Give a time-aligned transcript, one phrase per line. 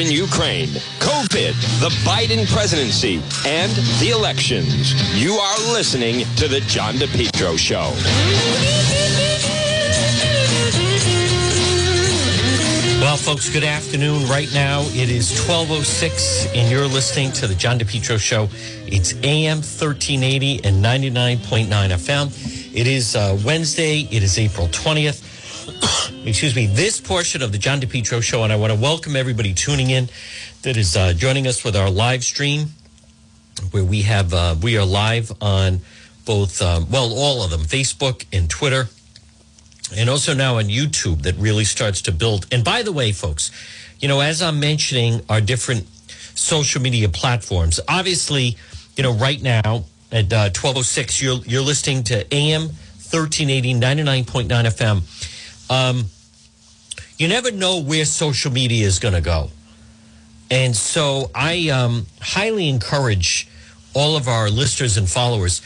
[0.00, 3.16] in Ukraine, COVID, the Biden presidency,
[3.46, 4.94] and the elections.
[5.20, 7.92] You are listening to The John DePetro Show.
[13.02, 14.26] Well, folks, good afternoon.
[14.26, 18.48] Right now, it is 1206, and you're listening to The John DePetro Show.
[18.86, 22.74] It's AM 1380 and 99.9 FM.
[22.74, 24.08] It is uh, Wednesday.
[24.10, 25.29] It is April 20th.
[26.24, 26.66] Excuse me.
[26.66, 30.08] This portion of The John DePetro Show, and I want to welcome everybody tuning in
[30.62, 32.66] that is uh, joining us with our live stream,
[33.70, 35.80] where we have, uh, we are live on
[36.26, 38.88] both, um, well, all of them, Facebook and Twitter
[39.96, 42.46] and also now on YouTube that really starts to build.
[42.52, 43.50] And by the way, folks,
[43.98, 45.86] you know, as I'm mentioning our different
[46.34, 48.56] social media platforms, obviously,
[48.96, 55.70] you know, right now at uh, 1206, you're, you're listening to AM 1380, 99.9 FM.
[55.70, 56.04] Um,
[57.20, 59.50] you never know where social media is going to go.
[60.50, 63.46] And so I um, highly encourage
[63.92, 65.60] all of our listeners and followers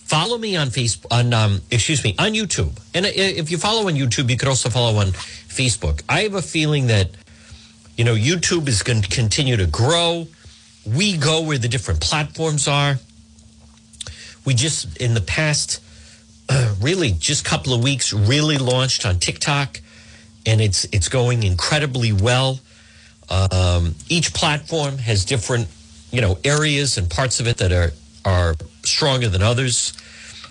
[0.00, 2.76] follow me on Facebook on um, excuse me on YouTube.
[2.92, 6.02] And if you follow on YouTube, you could also follow on Facebook.
[6.08, 7.10] I have a feeling that
[7.96, 10.26] you know YouTube is going to continue to grow.
[10.84, 12.98] We go where the different platforms are.
[14.44, 15.80] We just in the past
[16.48, 19.80] uh, really just couple of weeks really launched on TikTok
[20.46, 22.60] and it's it's going incredibly well.
[23.28, 25.68] Um, each platform has different
[26.12, 27.92] you know areas and parts of it that are
[28.24, 29.92] are stronger than others.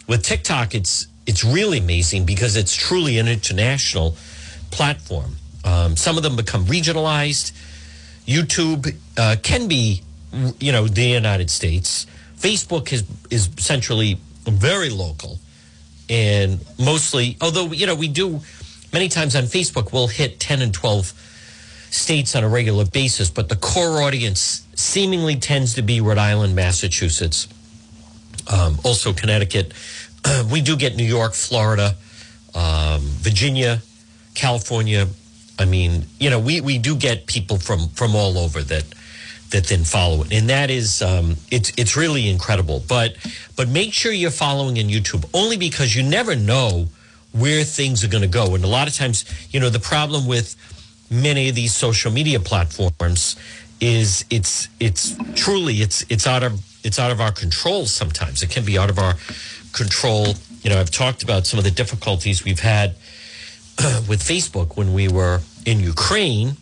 [0.08, 4.16] With TikTok, it's it's really amazing because it's truly an international
[4.72, 5.38] platform.
[5.64, 7.52] Um, some of them become regionalized.
[8.28, 10.02] YouTube uh, can be,
[10.60, 12.06] you know, the United States.
[12.38, 15.40] Facebook is is centrally very local,
[16.10, 18.42] and mostly, although you know, we do
[18.96, 21.14] many times on Facebook, we'll hit ten and twelve
[21.92, 26.56] states on a regular basis, but the core audience seemingly tends to be Rhode Island,
[26.56, 27.48] Massachusetts,
[28.52, 29.74] um, also Connecticut.
[30.52, 31.96] we do get New York, Florida,
[32.54, 33.82] um, Virginia,
[34.34, 35.08] California.
[35.60, 38.86] I mean, you know, we, we do get people from from all over that
[39.52, 42.84] that then follow it, and that is um, it's it's really incredible.
[42.88, 43.16] But
[43.56, 46.88] but make sure you're following in YouTube only because you never know
[47.36, 50.26] where things are going to go, and a lot of times, you know, the problem
[50.26, 50.56] with
[51.12, 53.36] many of these social media platforms
[53.82, 58.42] is it's it's truly it's it's out of it's out of our control sometimes.
[58.42, 59.16] It can be out of our
[59.74, 60.36] control.
[60.64, 62.92] You know, I've talked about some of the difficulties we've had
[64.08, 66.58] with Facebook when we were in Ukraine.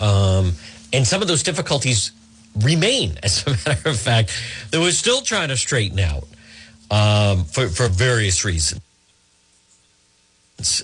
[0.00, 0.54] Um,
[0.92, 2.12] and some of those difficulties
[2.60, 4.32] remain, as a matter of fact,
[4.70, 6.24] that we're still trying to straighten out
[6.90, 8.82] um, for, for various reasons.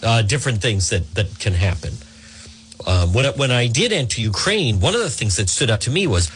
[0.02, 1.94] Uh, different things that, that can happen.
[2.86, 5.90] Um, when, when I did enter Ukraine, one of the things that stood out to
[5.90, 6.30] me was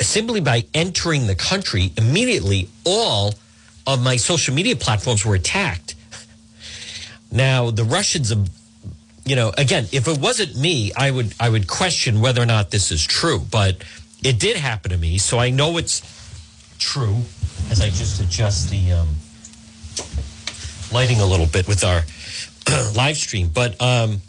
[0.00, 3.34] simply by entering the country, immediately all
[3.86, 5.94] of my social media platforms were attacked.
[7.30, 8.32] Now the Russians,
[9.24, 12.70] you know, again, if it wasn't me, I would I would question whether or not
[12.70, 13.84] this is true, but
[14.22, 16.02] it did happen to me, so I know it's
[16.78, 17.18] true.
[17.70, 19.08] As I just adjust the um,
[20.94, 22.02] lighting a little bit with our
[22.96, 24.22] live stream, but um,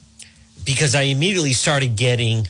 [0.66, 2.48] because I immediately started getting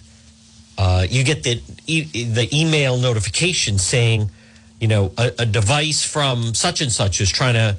[0.78, 4.30] uh, you get the e- the email notification saying,
[4.80, 7.78] you know, a, a, device from such and such is trying to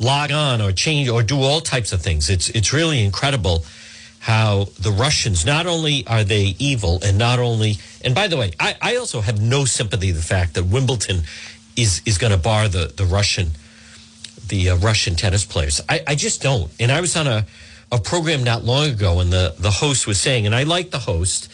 [0.00, 2.30] log on or change or do all types of things.
[2.30, 3.64] It's it's really incredible
[4.20, 8.52] how the Russians not only are they evil and not only and by the way,
[8.58, 11.22] I, I also have no sympathy the fact that Wimbledon
[11.76, 13.52] is is going to bar the the Russian
[14.48, 15.80] the uh, Russian tennis players.
[15.88, 16.70] I, I just don't.
[16.80, 17.46] And I was on a
[17.90, 20.98] a program not long ago, and the the host was saying, and I like the
[20.98, 21.48] host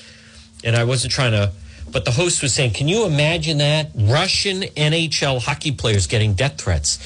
[0.65, 1.53] and I wasn't trying to,
[1.93, 6.60] but the host was saying, "Can you imagine that Russian NHL hockey players getting death
[6.60, 6.99] threats?"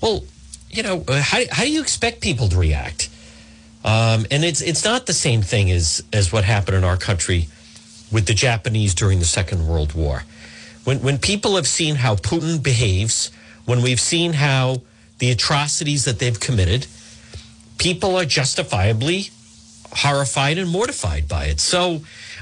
[0.00, 0.24] Well,
[0.70, 3.08] you know, uh, how how do you expect people to react?
[3.84, 7.48] Um, and it's it's not the same thing as as what happened in our country
[8.12, 10.24] with the Japanese during the Second World War.
[10.84, 13.30] When when people have seen how Putin behaves,
[13.64, 14.82] when we've seen how
[15.22, 16.84] the atrocities that they've committed,
[17.78, 19.30] people are justifiably
[19.92, 21.60] horrified and mortified by it.
[21.60, 22.00] So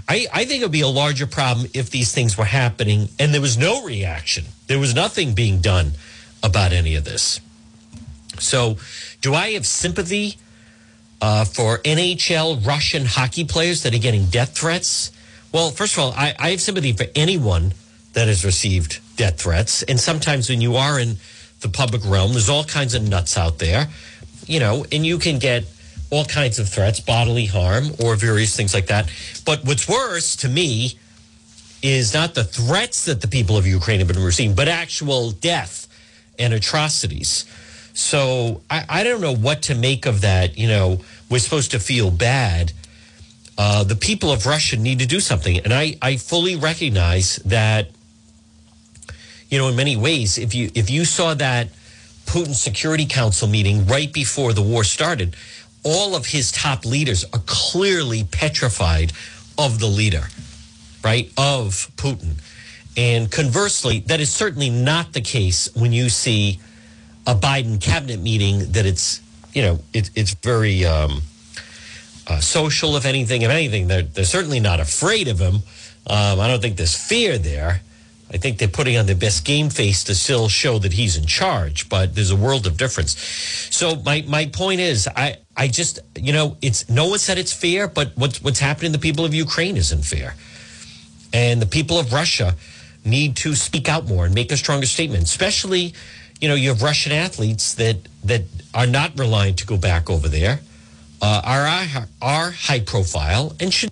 [0.08, 3.34] I, I think it would be a larger problem if these things were happening and
[3.34, 4.46] there was no reaction.
[4.66, 5.92] There was nothing being done
[6.42, 7.42] about any of this.
[8.38, 8.78] So,
[9.20, 10.38] do I have sympathy
[11.20, 15.12] uh, for NHL Russian hockey players that are getting death threats?
[15.52, 17.74] Well, first of all, I, I have sympathy for anyone
[18.14, 19.82] that has received death threats.
[19.82, 21.18] And sometimes when you are in
[21.60, 23.88] the public realm, there's all kinds of nuts out there,
[24.46, 25.64] you know, and you can get
[26.10, 29.10] all kinds of threats, bodily harm, or various things like that.
[29.44, 30.98] But what's worse to me
[31.82, 35.86] is not the threats that the people of Ukraine have been receiving, but actual death
[36.38, 37.44] and atrocities.
[37.94, 40.58] So I, I don't know what to make of that.
[40.58, 42.72] You know, we're supposed to feel bad.
[43.56, 45.58] Uh, the people of Russia need to do something.
[45.58, 47.90] And I, I fully recognize that,
[49.50, 51.68] you know, in many ways, if you if you saw that
[52.26, 55.34] Putin Security Council meeting right before the war started,
[55.82, 59.12] all of his top leaders are clearly petrified
[59.58, 60.22] of the leader,
[61.02, 61.26] right?
[61.36, 62.34] Of Putin.
[62.96, 66.60] And conversely, that is certainly not the case when you see
[67.26, 69.20] a Biden cabinet meeting that it's,
[69.52, 71.22] you know, it, it's very um,
[72.26, 73.42] uh, social, if anything.
[73.42, 75.56] If anything, they're, they're certainly not afraid of him.
[76.06, 77.82] Um, I don't think there's fear there.
[78.32, 81.26] I think they're putting on their best game face to still show that he's in
[81.26, 83.18] charge, but there's a world of difference.
[83.70, 87.52] So my, my point is, I, I just, you know, it's no one said it's
[87.52, 90.36] fair, but what's what's happening to the people of Ukraine isn't fair.
[91.32, 92.54] And the people of Russia
[93.04, 95.94] need to speak out more and make a stronger statement, especially,
[96.40, 98.42] you know, you have Russian athletes that that
[98.74, 100.60] are not reliant to go back over there,
[101.20, 103.90] uh, are are high profile and should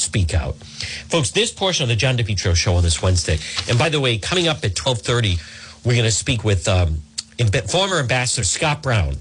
[0.00, 0.56] speak out.
[0.56, 4.18] Folks, this portion of the John DePetro show on this Wednesday, and by the way,
[4.18, 5.38] coming up at 1230,
[5.84, 6.98] we're going to speak with um,
[7.68, 9.16] former Ambassador Scott Brown.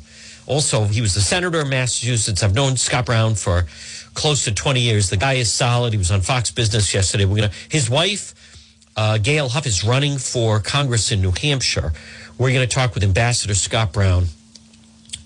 [0.47, 2.41] Also, he was the senator of Massachusetts.
[2.41, 3.65] I've known Scott Brown for
[4.13, 5.09] close to 20 years.
[5.09, 5.94] The guy is solid.
[5.94, 7.25] He was on Fox Business yesterday.
[7.25, 8.33] We're to, his wife,
[8.95, 11.94] uh, Gail Huff, is running for Congress in New Hampshire.
[12.38, 14.25] We're going to talk with Ambassador Scott Brown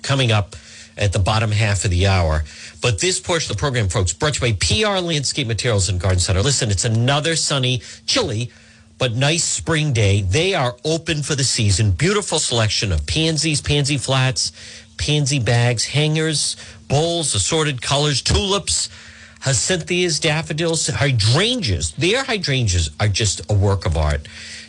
[0.01, 0.55] coming up
[0.97, 2.43] at the bottom half of the hour.
[2.81, 5.99] But this portion of the program, folks, brought to you by PR Landscape Materials and
[5.99, 6.41] Garden Center.
[6.41, 8.51] Listen, it's another sunny, chilly,
[8.97, 10.21] but nice spring day.
[10.21, 11.91] They are open for the season.
[11.91, 14.51] Beautiful selection of pansies, pansy flats,
[14.97, 16.55] pansy bags, hangers,
[16.87, 18.89] bowls, assorted colors, tulips,
[19.41, 21.91] hyacinthus, daffodils, hydrangeas.
[21.93, 24.27] Their hydrangeas are just a work of art.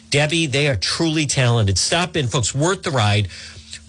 [0.09, 1.79] Debbie, they are truly talented.
[1.79, 2.55] Stop in, folks.
[2.55, 3.29] Worth the ride.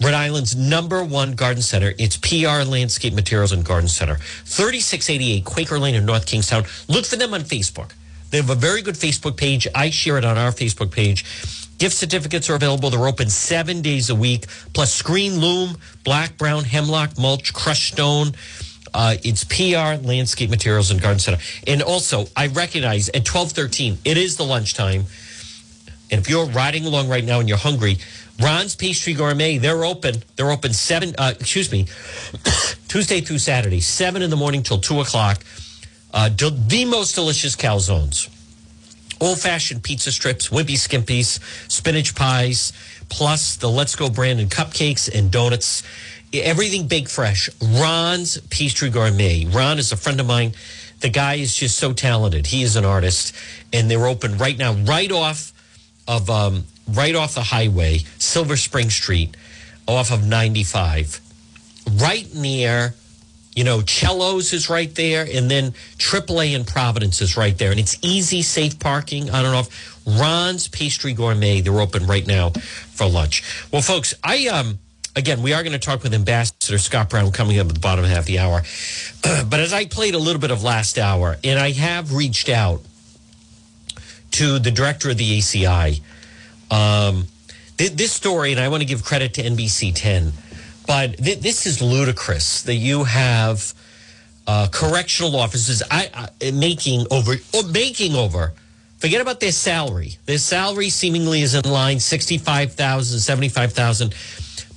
[0.04, 1.94] Rhode Island's number one garden center.
[1.98, 6.64] It's PR Landscape Materials and Garden Center, 3688 Quaker Lane in North Kingstown.
[6.88, 7.92] Look for them on Facebook.
[8.28, 9.66] They have a very good Facebook page.
[9.74, 11.24] I share it on our Facebook page.
[11.78, 12.90] Gift certificates are available.
[12.90, 18.32] They're open seven days a week, plus screen loam, black, brown, hemlock, mulch, crushed stone.
[18.92, 21.38] Uh, it's PR Landscape Materials and Garden Center.
[21.66, 25.06] And also, I recognize at 1213, it is the lunchtime.
[26.10, 27.96] And if you're riding along right now and you're hungry,
[28.40, 30.16] Ron's Pastry Gourmet, they're open.
[30.36, 31.86] They're open seven, uh, excuse me,
[32.88, 35.44] Tuesday through Saturday, seven in the morning till two o'clock.
[36.12, 38.28] Uh, the most delicious calzones,
[39.20, 41.40] old fashioned pizza strips, wimpy skimpies,
[41.70, 42.72] spinach pies,
[43.08, 45.82] plus the Let's Go Brandon cupcakes and donuts.
[46.32, 47.48] Everything baked fresh.
[47.62, 49.44] Ron's Pastry Gourmet.
[49.46, 50.52] Ron is a friend of mine.
[51.00, 52.46] The guy is just so talented.
[52.46, 53.34] He is an artist,
[53.72, 55.52] and they're open right now, right off
[56.08, 59.36] of um, right off the highway, Silver Spring Street,
[59.86, 61.20] off of 95,
[62.00, 62.94] right near,
[63.54, 67.70] you know, Cello's is right there, and then AAA in Providence is right there.
[67.70, 69.30] And it's easy, safe parking.
[69.30, 73.42] I don't know if Ron's Pastry Gourmet, they're open right now for lunch.
[73.72, 74.78] Well, folks, I, um,
[75.14, 78.04] again, we are going to talk with Ambassador Scott Brown coming up at the bottom
[78.04, 78.62] half the hour.
[79.48, 82.82] but as I played a little bit of last hour, and I have reached out
[84.32, 86.00] to the director of the ACI,
[86.70, 87.26] um,
[87.76, 90.32] th- this story, and I want to give credit to NBC 10,
[90.86, 93.74] but th- this is ludicrous that you have
[94.46, 98.52] uh, correctional officers I, I, making over, or making over.
[98.98, 100.16] Forget about their salary.
[100.24, 104.14] Their salary seemingly is in line 65,000, 75,000,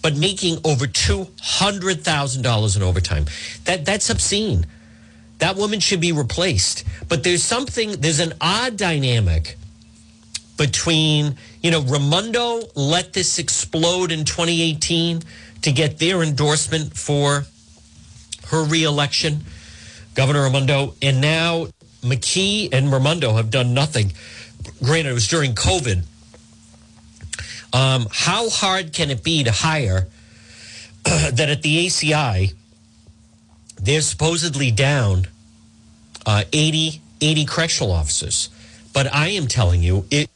[0.01, 3.25] but making over $200,000 in overtime.
[3.65, 4.65] That that's obscene.
[5.39, 6.83] That woman should be replaced.
[7.07, 9.55] But there's something, there's an odd dynamic
[10.57, 15.21] between, you know, Raimondo let this explode in 2018
[15.61, 17.45] to get their endorsement for
[18.47, 19.41] her reelection,
[20.15, 21.67] Governor Raimondo, and now
[22.01, 24.13] McKee and Raimondo have done nothing.
[24.83, 26.03] Granted, it was during COVID.
[27.73, 30.07] Um, how hard can it be to hire
[31.03, 32.53] that at the ACI,
[33.79, 35.27] they're supposedly down
[36.25, 38.49] uh, 80, 80 correctional officers?
[38.93, 40.29] But I am telling you, it,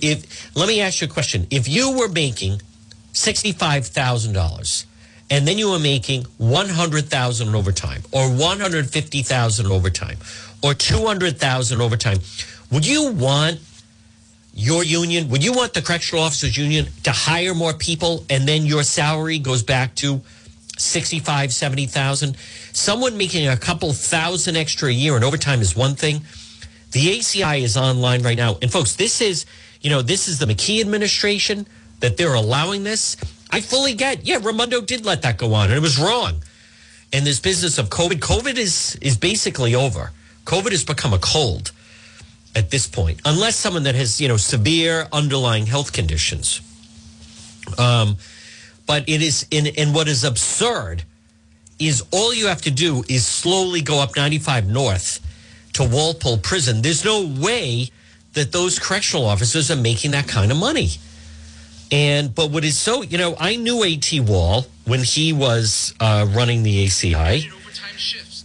[0.00, 1.46] if let me ask you a question.
[1.50, 2.60] If you were making
[3.12, 4.86] sixty-five thousand dollars
[5.30, 10.18] and then you were making one hundred thousand overtime, or one hundred fifty thousand overtime,
[10.62, 12.18] or two hundred thousand overtime,
[12.70, 13.60] would you want
[14.54, 18.64] your union, would you want the correctional officers union to hire more people and then
[18.64, 20.20] your salary goes back to
[20.78, 22.36] 65, 70,000?
[22.72, 26.20] Someone making a couple thousand extra a year and overtime is one thing.
[26.92, 28.56] The ACI is online right now.
[28.62, 29.44] And folks, this is,
[29.84, 31.66] you know, this is the McKee administration
[32.00, 33.18] that they're allowing this.
[33.50, 36.42] I fully get, yeah, Raimondo did let that go on and it was wrong.
[37.12, 40.10] And this business of COVID, COVID is is basically over.
[40.46, 41.70] COVID has become a cold
[42.56, 46.60] at this point, unless someone that has, you know, severe underlying health conditions.
[47.78, 48.16] Um,
[48.86, 51.04] but it is in and what is absurd
[51.78, 55.20] is all you have to do is slowly go up 95 north
[55.74, 56.80] to Walpole prison.
[56.80, 57.90] There's no way
[58.34, 60.90] that those correctional officers are making that kind of money.
[61.90, 66.26] And but what is so, you know, I knew AT Wall when he was uh,
[66.30, 67.50] running the ACI.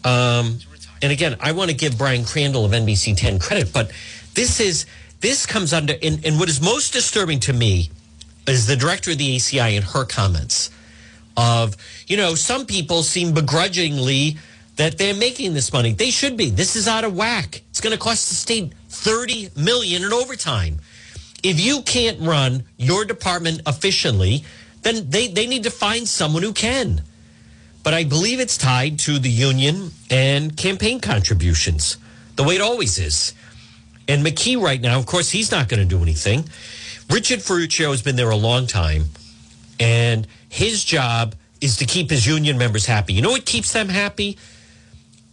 [0.05, 0.60] Um,
[1.01, 3.91] and again, I want to give Brian Crandall of NBC 10 credit, but
[4.34, 4.86] this is
[5.22, 7.89] this comes under and, and what is most disturbing to me
[8.48, 10.69] is the director of the ACI and her comments
[11.36, 11.75] of,
[12.08, 14.38] you know, some people seem begrudgingly
[14.75, 15.93] that they're making this money.
[15.93, 16.50] They should be.
[16.50, 17.62] This is out of whack.
[17.69, 20.79] It's going to cost the state 30 million in overtime.
[21.41, 24.44] If you can't run your department efficiently,
[24.82, 27.01] then they, they need to find someone who can.
[27.82, 31.98] But I believe it's tied to the union and campaign contributions,
[32.36, 33.34] the way it always is.
[34.10, 36.50] And McKee right now, of course, he's not going to do anything.
[37.10, 39.06] Richard Ferruccio has been there a long time,
[39.79, 43.13] and his job is to keep his union members happy.
[43.13, 44.38] You know what keeps them happy?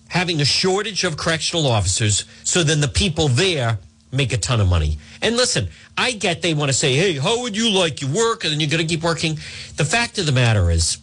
[0.08, 3.78] Having a shortage of correctional officers, so then the people there
[4.12, 4.98] make a ton of money.
[5.20, 8.44] And listen, I get they want to say, hey, how would you like your work?
[8.44, 9.34] And then you're going to keep working.
[9.76, 10.98] The fact of the matter is,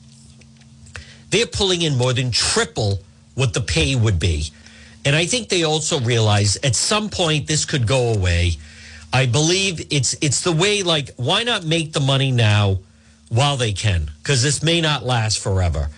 [1.30, 3.00] they're pulling in more than triple
[3.36, 4.52] what the pay would be.
[5.06, 8.54] And I think they also realize at some point this could go away.
[9.12, 12.80] I believe it's it's the way like why not make the money now
[13.30, 15.90] while they can because this may not last forever.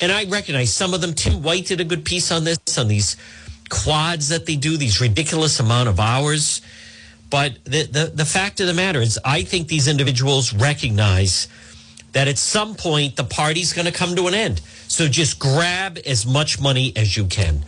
[0.00, 1.14] And I recognize some of them.
[1.14, 3.16] Tim White did a good piece on this on these
[3.68, 6.60] quads that they do these ridiculous amount of hours.
[7.30, 11.48] But the, the, the fact of the matter is, I think these individuals recognize
[12.12, 14.60] that at some point the party's going to come to an end.
[14.88, 17.64] So just grab as much money as you can.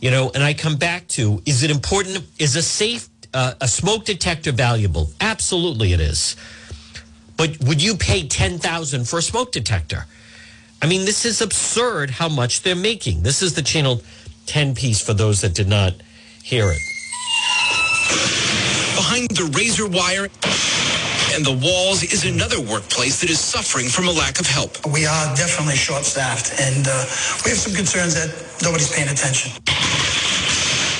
[0.00, 2.26] You know, and I come back to is it important?
[2.40, 5.10] Is a safe, uh, a smoke detector valuable?
[5.20, 6.34] Absolutely it is.
[7.36, 10.06] But would you pay 10000 for a smoke detector?
[10.82, 13.22] I mean, this is absurd how much they're making.
[13.22, 14.02] This is the channel
[14.46, 15.94] 10 piece for those that did not
[16.42, 16.82] hear it.
[18.96, 20.26] Behind the razor wire
[21.34, 24.84] and the walls is another workplace that is suffering from a lack of help.
[24.84, 27.06] We are definitely short-staffed, and uh,
[27.44, 29.52] we have some concerns that nobody's paying attention.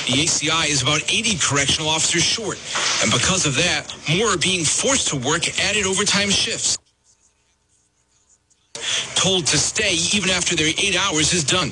[0.07, 2.57] The ACI is about 80 correctional officers short,
[3.03, 6.77] and because of that, more are being forced to work added overtime shifts
[9.23, 11.71] told to stay even after their eight hours is done.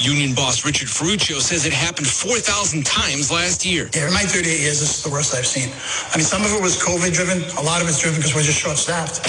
[0.00, 3.90] Union boss Richard Ferruccio says it happened 4,000 times last year.
[3.92, 5.68] Yeah, in my 38 years, this is the worst I've seen.
[5.68, 7.44] I mean, some of it was COVID driven.
[7.58, 9.20] A lot of it's driven because we're just short staffed.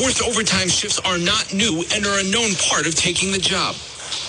[0.00, 3.76] Forced overtime shifts are not new and are a known part of taking the job.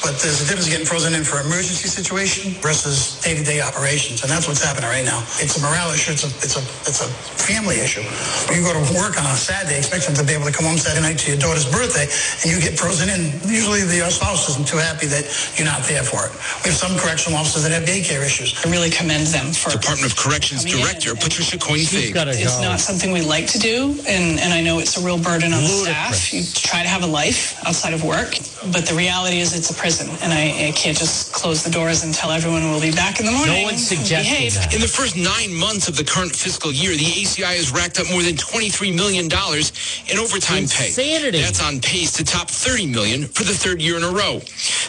[0.05, 4.45] But there's a difference getting frozen in for emergency situation versus day-to-day operations, and that's
[4.45, 5.25] what's happening right now.
[5.41, 6.13] It's a morale issue.
[6.13, 7.09] It's a it's a it's a
[7.41, 8.05] family issue.
[8.45, 10.77] When you go to work on a Saturday, expecting to be able to come home
[10.77, 13.33] Saturday night to your daughter's birthday, and you get frozen in.
[13.49, 15.25] Usually, the uh, spouse isn't too happy that
[15.57, 16.31] you're not there for it.
[16.61, 18.53] We have some correctional officers that have daycare issues.
[18.61, 22.13] I really commend them for Department of Corrections Director Patricia Coyne-Fague.
[22.45, 25.49] It's not something we like to do, and, and I know it's a real burden
[25.49, 26.29] on the staff.
[26.29, 28.37] You try to have a life outside of work,
[28.69, 32.03] but the reality is it's a prison, and I, I can't just close the doors
[32.03, 33.55] and tell everyone we'll be back in the morning.
[33.55, 34.73] No one's suggesting that.
[34.73, 38.09] In the first nine months of the current fiscal year, the ACI has racked up
[38.11, 41.37] more than $23 million in overtime Insanity.
[41.37, 41.41] pay.
[41.41, 44.39] That's on pace to top 30 million for the third year in a row.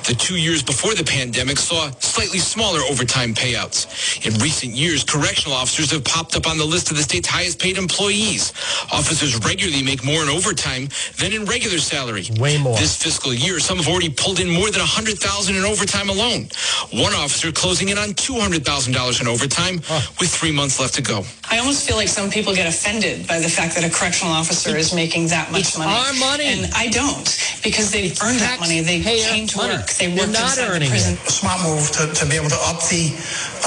[0.06, 3.86] The two years before the pandemic saw slightly smaller overtime payouts.
[4.26, 7.58] In recent years, correctional officers have popped up on the list of the state's highest
[7.60, 8.52] paid employees.
[8.92, 12.25] Officers regularly make more in overtime than in regular salary.
[12.38, 12.76] Way more.
[12.76, 16.48] This fiscal year, some have already pulled in more than 100000 in overtime alone.
[16.96, 19.76] One officer closing in on $200,000 in overtime
[20.18, 21.20] with three months left to go.
[21.50, 24.74] I almost feel like some people get offended by the fact that a correctional officer
[24.74, 25.92] is making that much It's money.
[25.92, 26.44] our money.
[26.48, 27.28] And I don't,
[27.62, 28.80] because they earned that money.
[28.80, 29.76] They came to money.
[29.76, 29.90] work.
[30.00, 31.14] They worked not inside earning the prison.
[31.20, 31.28] it.
[31.28, 33.12] Smart move to, to be able to up the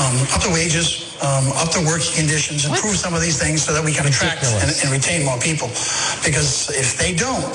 [0.01, 3.69] um, up the wages, um, up the working conditions, improve some of these things so
[3.73, 5.67] that we can attract and, and retain more people.
[6.25, 7.53] Because if they don't,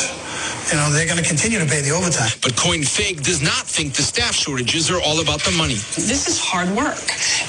[0.71, 2.31] you know, they're going to continue to pay the overtime.
[2.43, 5.75] But Coyne-Fague does not think the staff shortages are all about the money.
[5.75, 7.05] This is hard work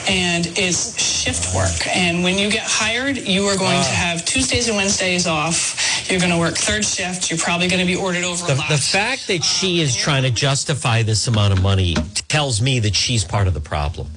[0.10, 1.88] and it's shift work.
[1.96, 4.04] And when you get hired, you are going to ah.
[4.06, 6.10] have Tuesdays and Wednesdays off.
[6.10, 7.30] You're going to work third shift.
[7.30, 8.70] You're probably going to be ordered over The, a lot.
[8.70, 11.96] the fact that she is trying to justify this amount of money
[12.28, 14.08] tells me that she's part of the problem.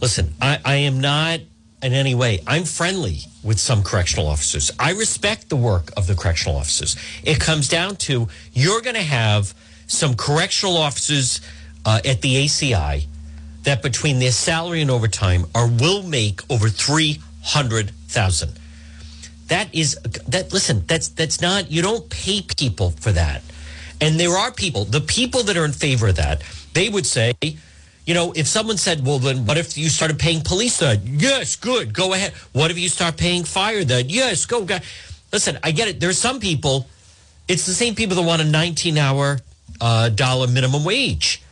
[0.00, 1.40] Listen, I, I am not
[1.82, 4.70] in any way, I'm friendly with some correctional officers.
[4.78, 6.96] I respect the work of the correctional officers.
[7.22, 9.54] It comes down to you're going to have
[9.86, 11.40] some correctional officers
[11.84, 13.06] uh, at the ACI
[13.62, 18.52] that between their salary and overtime are will make over 300,000
[19.48, 23.42] that is that listen that's that's not you don't pay people for that
[24.00, 26.42] and there are people the people that are in favor of that
[26.74, 27.32] they would say
[28.08, 31.56] you know if someone said well then what if you started paying police that yes
[31.56, 34.08] good go ahead what if you start paying fire then?
[34.08, 34.78] yes go, go.
[35.32, 36.86] listen i get it there's some people
[37.46, 39.38] it's the same people that want a 19 hour
[39.80, 41.42] uh, dollar minimum wage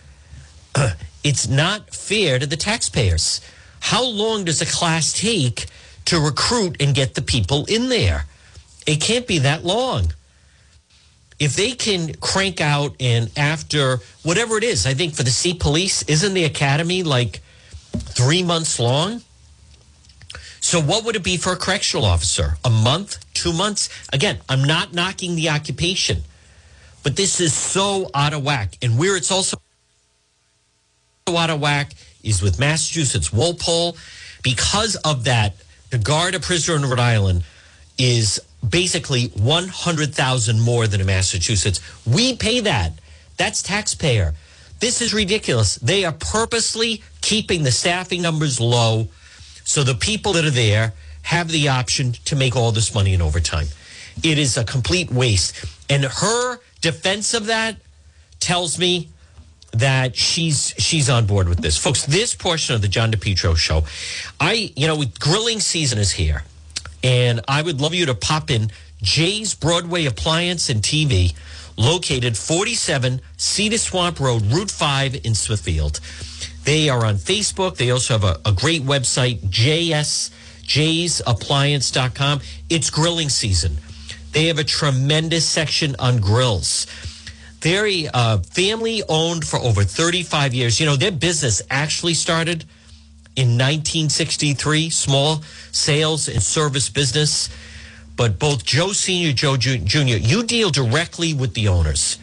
[1.25, 3.41] it's not fair to the taxpayers.
[3.81, 5.67] How long does a class take
[6.07, 8.27] to recruit and get the people in there?
[8.87, 10.13] It can't be that long.
[11.38, 15.55] If they can crank out and after whatever it is, I think for the sea
[15.55, 17.40] police, isn't the academy like
[17.93, 19.23] three months long?
[20.61, 22.57] So what would it be for a correctional officer?
[22.64, 23.25] A month?
[23.35, 23.88] Two months?
[24.12, 26.23] Again, I'm not knocking the occupation,
[27.02, 28.76] but this is so out of whack.
[28.83, 29.59] And where it's also
[31.28, 33.97] out of whack is with Massachusetts Walpole.
[34.43, 35.57] Because of that,
[35.90, 37.45] to guard a prisoner in Rhode Island
[37.99, 41.81] is basically 100,000 more than in Massachusetts.
[42.07, 42.93] We pay that.
[43.37, 44.35] That's taxpayer.
[44.81, 45.76] This is ridiculous.
[45.76, 49.09] They are purposely keeping the staffing numbers low
[49.65, 53.21] so the people that are there have the option to make all this money in
[53.21, 53.67] overtime.
[54.23, 55.65] It is a complete waste.
[55.91, 57.76] And her defense of that
[58.38, 59.09] tells me
[59.73, 61.76] that she's she's on board with this.
[61.76, 63.85] Folks, this portion of the John DePetro show,
[64.41, 66.45] I you know, grilling season is here.
[67.07, 71.37] And I would love you to pop in Jay's Broadway Appliance and TV,
[71.77, 76.01] located 47 Cedar Swamp Road, Route 5 in Smithfield.
[76.65, 77.77] They are on Facebook.
[77.77, 80.30] They also have a, a great website, JS,
[80.65, 82.41] jaysappliance.com.
[82.69, 83.76] It's grilling season.
[84.33, 86.87] They have a tremendous section on grills.
[87.61, 90.80] Very uh, family owned for over 35 years.
[90.80, 92.65] You know, their business actually started
[93.37, 97.49] in 1963, small sales and service business.
[98.17, 102.19] But both Joe Sr., Joe Jr., you deal directly with the owners.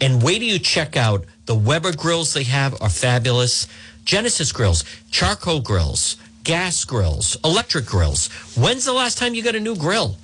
[0.00, 3.66] And wait till you check out the Weber grills they have are fabulous.
[4.04, 8.28] Genesis grills, charcoal grills, gas grills, electric grills.
[8.56, 10.16] When's the last time you got a new grill?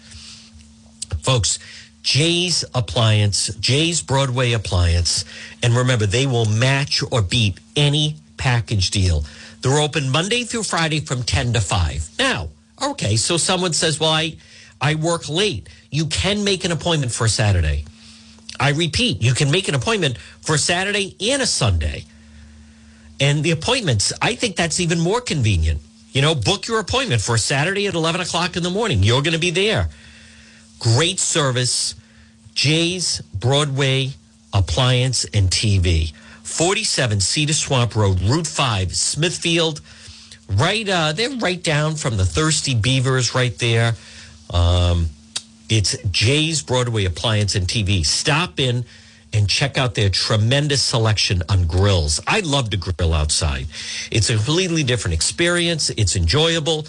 [1.23, 1.59] Folks,
[2.03, 5.25] Jay's Appliance, Jay's Broadway Appliance.
[5.63, 9.25] And remember, they will match or beat any package deal.
[9.65, 12.11] They're open Monday through Friday from 10 to 5.
[12.19, 12.51] Now,
[12.83, 14.37] okay, so someone says, well, I,
[14.79, 15.71] I work late.
[15.91, 17.87] You can make an appointment for Saturday.
[18.61, 22.05] I repeat, you can make an appointment for Saturday and a Sunday.
[23.19, 25.81] And the appointments, I think that's even more convenient.
[26.13, 29.03] You know, book your appointment for Saturday at 11 o'clock in the morning.
[29.03, 29.89] You're going to be there.
[30.79, 31.95] Great service.
[32.55, 34.11] Jay's Broadway
[34.53, 36.13] Appliance and TV.
[36.45, 39.81] 47 Cedar Swamp Road, Route 5, Smithfield.
[40.49, 43.95] Right, uh, they're right down from the Thirsty Beavers right there.
[44.53, 45.09] Um,
[45.71, 48.05] it's Jay's Broadway Appliance and TV.
[48.05, 48.85] Stop in
[49.33, 52.21] and check out their tremendous selection on grills.
[52.27, 53.67] I love to grill outside.
[54.11, 55.89] It's a completely different experience.
[55.91, 56.87] It's enjoyable.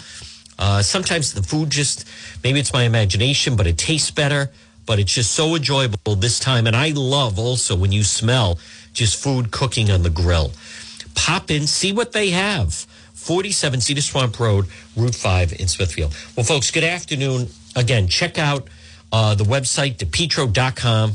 [0.58, 2.06] Uh, sometimes the food just,
[2.44, 4.50] maybe it's my imagination, but it tastes better.
[4.84, 6.66] But it's just so enjoyable this time.
[6.68, 8.58] And I love also when you smell
[8.96, 10.50] just food cooking on the grill.
[11.14, 12.72] Pop in, see what they have.
[13.14, 16.16] 47 Cedar Swamp Road, Route 5 in Smithfield.
[16.36, 17.48] Well, folks, good afternoon.
[17.74, 18.68] Again, check out
[19.12, 21.12] uh, the website, depetro.com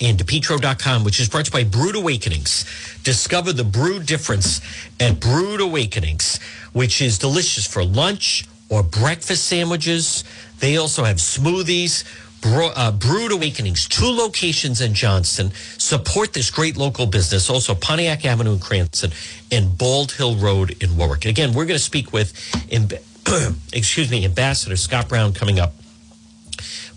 [0.00, 2.64] and depetro.com, which is brought to you by Brewed Awakenings.
[3.02, 4.60] Discover the brew difference
[4.98, 6.40] at Brewed Awakenings,
[6.72, 10.24] which is delicious for lunch or breakfast sandwiches.
[10.60, 12.04] They also have smoothies.
[12.46, 15.50] Uh, Brewed Awakenings, two locations in Johnston.
[15.78, 17.48] Support this great local business.
[17.48, 19.12] Also, Pontiac Avenue in Cranston
[19.50, 21.24] and Bald Hill Road in Warwick.
[21.24, 22.34] Again, we're going to speak with,
[23.72, 25.72] excuse me, Ambassador Scott Brown coming up.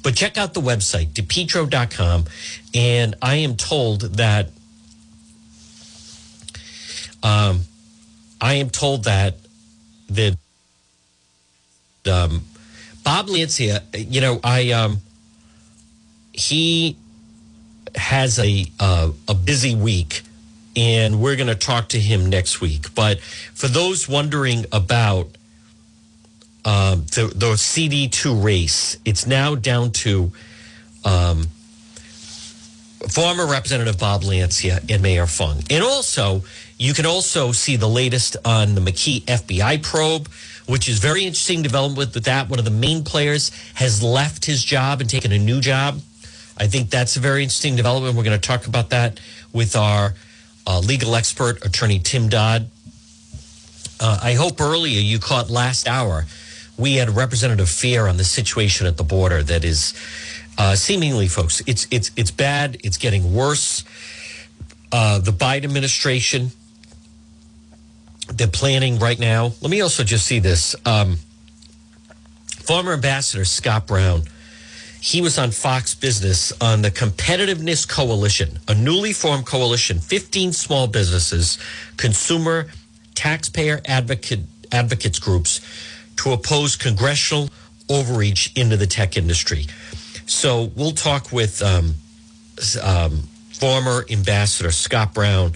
[0.04, 2.26] But check out the website, depetro.com.
[2.74, 4.50] And I am told that
[7.24, 7.62] um,
[8.42, 9.36] I am told that
[10.10, 10.38] that
[12.06, 12.42] um,
[13.04, 14.98] Bob Lancia, you know, I um,
[16.38, 16.96] he
[17.96, 20.22] has a uh, a busy week,
[20.76, 22.94] and we're going to talk to him next week.
[22.96, 25.30] But for those wondering about
[26.64, 30.32] um, the the CD two race, it's now down to
[31.04, 31.48] um,
[33.10, 36.44] former Representative Bob Lancia and Mayor Fung, and also
[36.78, 40.28] you can also see the latest on the McKee FBI probe,
[40.68, 42.50] which is very interesting development with that.
[42.50, 46.00] One of the main players has left his job and taken a new job.
[46.58, 48.16] I think that's a very interesting development.
[48.16, 49.20] We're going to talk about that
[49.54, 50.16] with our
[50.66, 52.70] uh, legal expert, attorney Tim Dodd.
[54.00, 56.26] Uh, I hope earlier you caught last hour.
[56.78, 59.94] We had Representative Fear on the situation at the border that is
[60.58, 62.78] uh, seemingly, folks, it's it's it's bad.
[62.84, 63.84] It's getting worse.
[64.92, 66.52] Uh, the Biden administration,
[68.34, 69.54] they're planning right now.
[69.62, 70.76] Let me also just see this.
[70.86, 71.18] Um,
[72.48, 74.24] former Ambassador Scott Brown
[75.08, 80.86] he was on Fox Business on the Competitiveness Coalition, a newly formed coalition, 15 small
[80.86, 81.58] businesses,
[81.96, 82.68] consumer,
[83.16, 85.62] taxpayer advocate advocates groups
[86.18, 87.50] to oppose congressional
[87.88, 89.66] overreach into the tech industry.
[90.26, 91.96] So we'll talk with um,
[92.84, 95.54] um, former ambassador Scott Brown,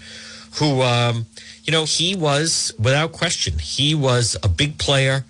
[0.59, 1.25] who, um,
[1.65, 5.25] you know, he was without question, he was a big player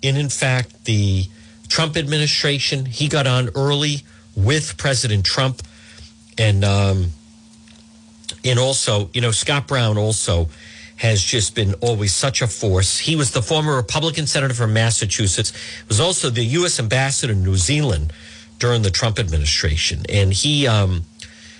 [0.00, 1.26] in, in fact, the
[1.70, 2.84] Trump administration.
[2.84, 4.02] He got on early
[4.36, 5.62] with President Trump,
[6.36, 7.12] and um,
[8.44, 10.48] and also, you know, Scott Brown also
[10.96, 12.98] has just been always such a force.
[12.98, 15.52] He was the former Republican senator from Massachusetts.
[15.88, 16.78] Was also the U.S.
[16.78, 18.12] ambassador in New Zealand
[18.58, 20.66] during the Trump administration, and he.
[20.66, 21.04] Um,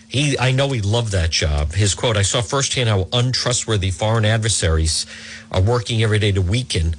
[0.09, 1.75] he, I know he loved that job.
[1.75, 5.07] His quote, I saw firsthand how untrustworthy foreign adversaries
[5.53, 6.97] are working every day to weaken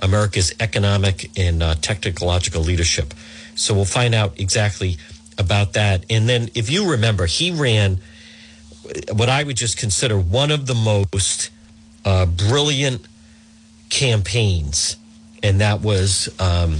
[0.00, 3.14] America's economic and uh, technological leadership.
[3.54, 4.96] So we'll find out exactly
[5.38, 6.04] about that.
[6.10, 8.00] And then, if you remember, he ran
[9.12, 11.50] what I would just consider one of the most
[12.04, 13.06] uh, brilliant
[13.88, 14.96] campaigns,
[15.42, 16.78] and that was um,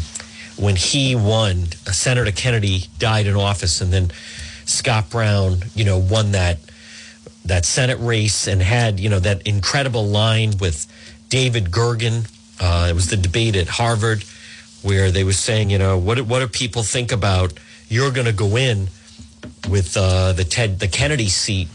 [0.57, 1.65] when he won.
[1.87, 4.11] Uh, Senator Kennedy died in office, and then
[4.65, 6.59] Scott Brown, you know, won that
[7.45, 10.87] that Senate race and had you know that incredible line with
[11.29, 14.25] David Gergen uh, it was the debate at Harvard
[14.83, 17.53] where they were saying, you know, what what do people think about
[17.89, 18.89] you're going to go in
[19.69, 21.69] with uh, the Ted the Kennedy seat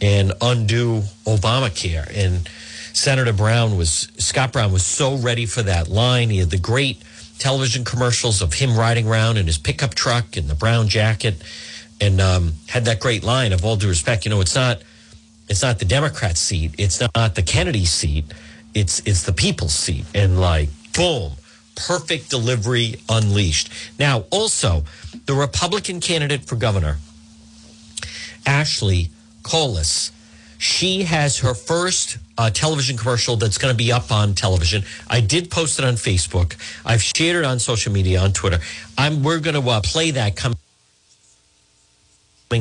[0.00, 2.48] and undo Obamacare and
[2.92, 6.30] Senator Brown was Scott Brown was so ready for that line.
[6.30, 7.02] He had the great
[7.38, 11.36] television commercials of him riding around in his pickup truck and the brown jacket,
[12.00, 14.24] and um, had that great line of all due respect.
[14.24, 14.82] You know, it's not
[15.48, 18.24] it's not the Democrat seat, it's not the Kennedy seat
[18.74, 20.04] it's it's the people's seat.
[20.14, 21.32] And like boom
[21.78, 23.70] perfect delivery unleashed.
[23.98, 24.82] Now also
[25.26, 26.96] the republican candidate for governor
[28.44, 29.10] ashley
[29.42, 30.10] Kalus,
[30.58, 34.82] she has her first uh, television commercial that's going to be up on television.
[35.08, 36.56] I did post it on facebook.
[36.84, 38.58] I've shared it on social media on twitter.
[38.96, 40.56] I'm we're going to uh, play that coming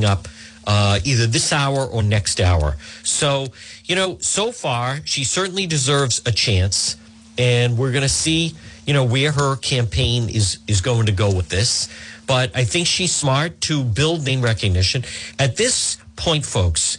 [0.05, 0.27] up
[0.67, 2.75] uh, either this hour or next hour.
[3.01, 3.47] So,
[3.85, 6.97] you know, so far, she certainly deserves a chance.
[7.37, 8.53] And we're going to see,
[8.85, 11.87] you know, where her campaign is, is going to go with this.
[12.27, 15.05] But I think she's smart to build name recognition.
[15.39, 16.97] At this point, folks,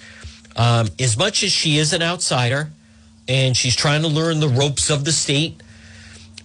[0.57, 2.71] um, as much as she is an outsider
[3.29, 5.63] and she's trying to learn the ropes of the state,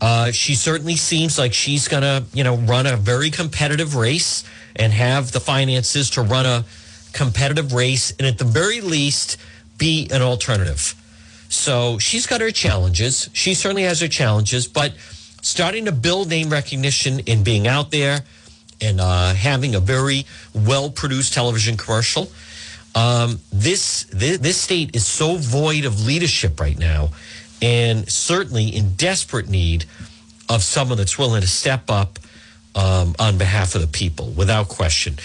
[0.02, 4.44] uh, she certainly seems like she's going to, you know, run a very competitive race
[4.76, 6.66] and have the finances to run a
[7.14, 9.38] competitive race and at the very least
[9.78, 10.96] be an alternative.
[11.50, 13.30] So she's got her challenges.
[13.34, 14.94] She certainly has her challenges, but
[15.42, 18.22] starting to build name recognition and being out there
[18.82, 22.32] and uh, having a very well produced television commercial.
[22.96, 27.10] Um, this, this this state is so void of leadership right now,
[27.62, 29.86] and certainly in desperate need
[30.50, 32.20] of someone that's willing to step up
[32.76, 35.16] um, on behalf of the people, without question.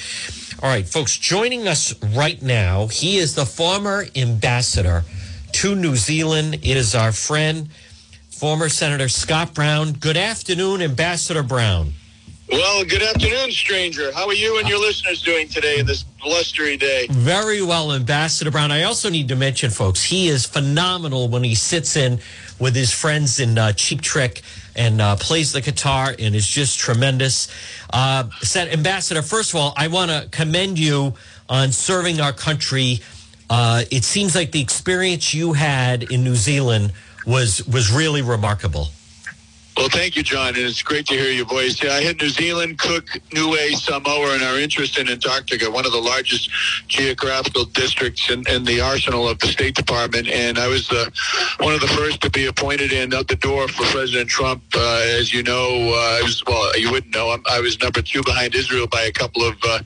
[0.61, 5.05] All right, folks, joining us right now, he is the former ambassador
[5.53, 6.55] to New Zealand.
[6.55, 7.69] It is our friend,
[8.29, 9.93] former Senator Scott Brown.
[9.93, 11.93] Good afternoon, Ambassador Brown.
[12.51, 14.11] Well, good afternoon, stranger.
[14.11, 17.07] How are you and your listeners doing today, in this blustery day?
[17.09, 18.73] Very well, Ambassador Brown.
[18.73, 22.19] I also need to mention, folks, he is phenomenal when he sits in
[22.59, 24.43] with his friends in uh, Cheap Trick
[24.79, 27.49] and uh, plays the guitar and is just tremendous.
[27.93, 28.25] Uh,
[28.57, 31.15] Ambassador, first of all, I want to commend you
[31.49, 33.01] on serving our country.
[33.51, 36.93] Uh, it seems like the experience you had in New Zealand
[37.27, 38.89] was was really remarkable.
[39.79, 41.81] Well, thank you, John, and it's great to hear your voice.
[41.81, 45.93] Yeah, I had New Zealand, Cook, Niue, Samoa, and our interest in Antarctica, one of
[45.93, 46.51] the largest
[46.89, 51.09] geographical districts in, in the arsenal of the State Department, and I was uh,
[51.61, 54.65] one of the first to be appointed in out the door for President Trump.
[54.75, 58.03] Uh, as you know, uh, I was well, you wouldn't know, I'm, i was number
[58.03, 59.79] two behind Israel by a couple of uh,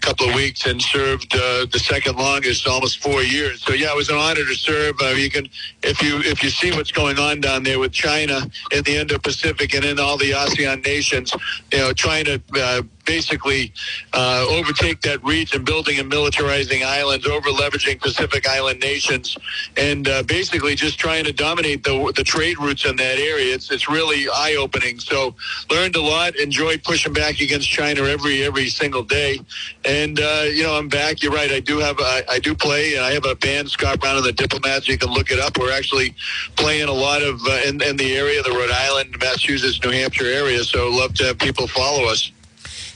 [0.00, 3.62] couple of weeks, and served uh, the second longest, almost four years.
[3.62, 4.96] So yeah, it was an honor to serve.
[5.00, 5.48] Uh, you can,
[5.84, 8.40] if you if you see what's going on down there with China
[8.72, 11.34] in the Indo-Pacific Pacific and in all the ASEAN nations,
[11.70, 13.72] you know, trying to uh, basically
[14.12, 19.36] uh, overtake that region, building and militarizing islands, over leveraging Pacific Island nations,
[19.76, 23.54] and uh, basically just trying to dominate the, the trade routes in that area.
[23.54, 24.98] It's, it's really eye opening.
[24.98, 25.34] So
[25.70, 29.38] learned a lot, enjoyed pushing back against China every every single day,
[29.84, 31.22] and uh, you know I'm back.
[31.22, 31.50] You're right.
[31.50, 34.24] I do have I, I do play, and I have a band, Scott Brown and
[34.24, 34.88] the Diplomats.
[34.88, 35.58] You can look it up.
[35.58, 36.14] We're actually
[36.56, 40.26] playing a lot of uh, in, in the area, the Rhode Island, Massachusetts, New Hampshire
[40.26, 40.62] area.
[40.62, 42.30] So love to have people follow us.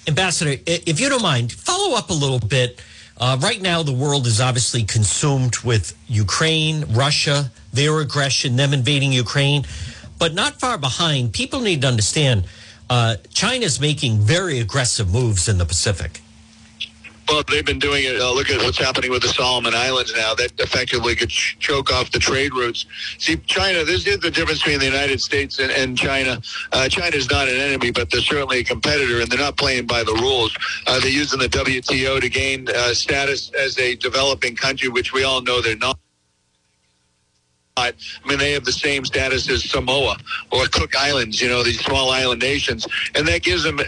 [0.07, 2.81] Ambassador, if you don't mind, follow up a little bit.
[3.17, 9.13] Uh, right now, the world is obviously consumed with Ukraine, Russia, their aggression, them invading
[9.13, 9.65] Ukraine.
[10.19, 12.45] But not far behind, people need to understand
[12.89, 16.21] uh, China's making very aggressive moves in the Pacific.
[17.31, 18.21] Well, they've been doing it.
[18.21, 20.35] Uh, look at what's happening with the Solomon Islands now.
[20.35, 22.87] That effectively could ch- choke off the trade routes.
[23.19, 26.43] See, China, this is the difference between the United States and, and China.
[26.73, 29.87] Uh, China is not an enemy, but they're certainly a competitor, and they're not playing
[29.87, 30.57] by the rules.
[30.89, 35.23] Uh, they're using the WTO to gain uh, status as a developing country, which we
[35.23, 35.97] all know they're not.
[37.77, 37.93] I
[38.27, 40.17] mean, they have the same status as Samoa
[40.51, 43.79] or Cook Islands, you know, these small island nations, and that gives them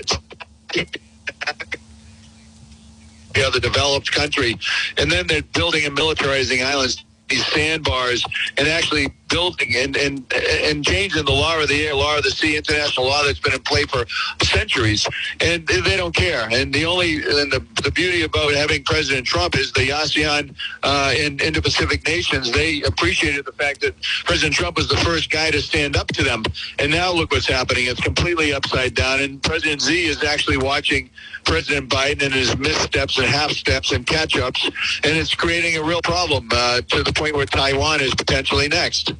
[3.34, 4.58] the other developed country.
[4.98, 8.24] And then they're building and militarizing islands, these sandbars,
[8.58, 10.32] and actually building and, and,
[10.68, 13.54] and changing the law of the air, law of the sea, international law that's been
[13.54, 14.04] in play for
[14.42, 15.08] centuries.
[15.40, 16.48] And they don't care.
[16.52, 21.14] And the only, and the, the beauty about having President Trump is the ASEAN uh,
[21.16, 25.60] and Indo-Pacific nations, they appreciated the fact that President Trump was the first guy to
[25.60, 26.44] stand up to them.
[26.78, 27.86] And now look what's happening.
[27.86, 29.20] It's completely upside down.
[29.20, 31.08] And President Xi is actually watching
[31.44, 34.64] President Biden and his missteps and half steps and catch ups.
[35.04, 39.14] And it's creating a real problem uh, to the point where Taiwan is potentially next.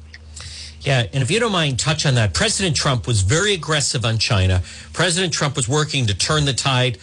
[0.83, 2.33] Yeah, and if you don't mind, touch on that.
[2.33, 4.61] President Trump was very aggressive on China.
[4.91, 6.97] President Trump was working to turn the tide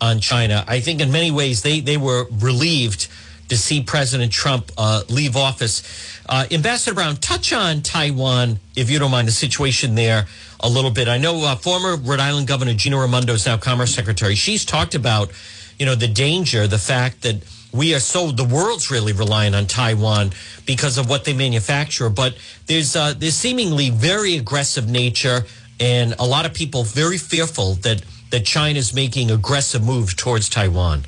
[0.00, 0.64] on China.
[0.68, 3.08] I think in many ways they, they were relieved
[3.48, 5.82] to see President Trump uh, leave office.
[6.28, 10.26] Uh, Ambassador Brown, touch on Taiwan, if you don't mind, the situation there
[10.60, 11.08] a little bit.
[11.08, 14.34] I know uh, former Rhode Island Governor Gina Raimondo is now Commerce Secretary.
[14.34, 15.30] She's talked about,
[15.78, 17.42] you know, the danger, the fact that
[17.74, 20.30] we are so the world's really relying on Taiwan
[20.64, 22.08] because of what they manufacture.
[22.08, 25.44] But there's uh, seemingly very aggressive nature,
[25.80, 31.04] and a lot of people very fearful that that China's making aggressive moves towards Taiwan.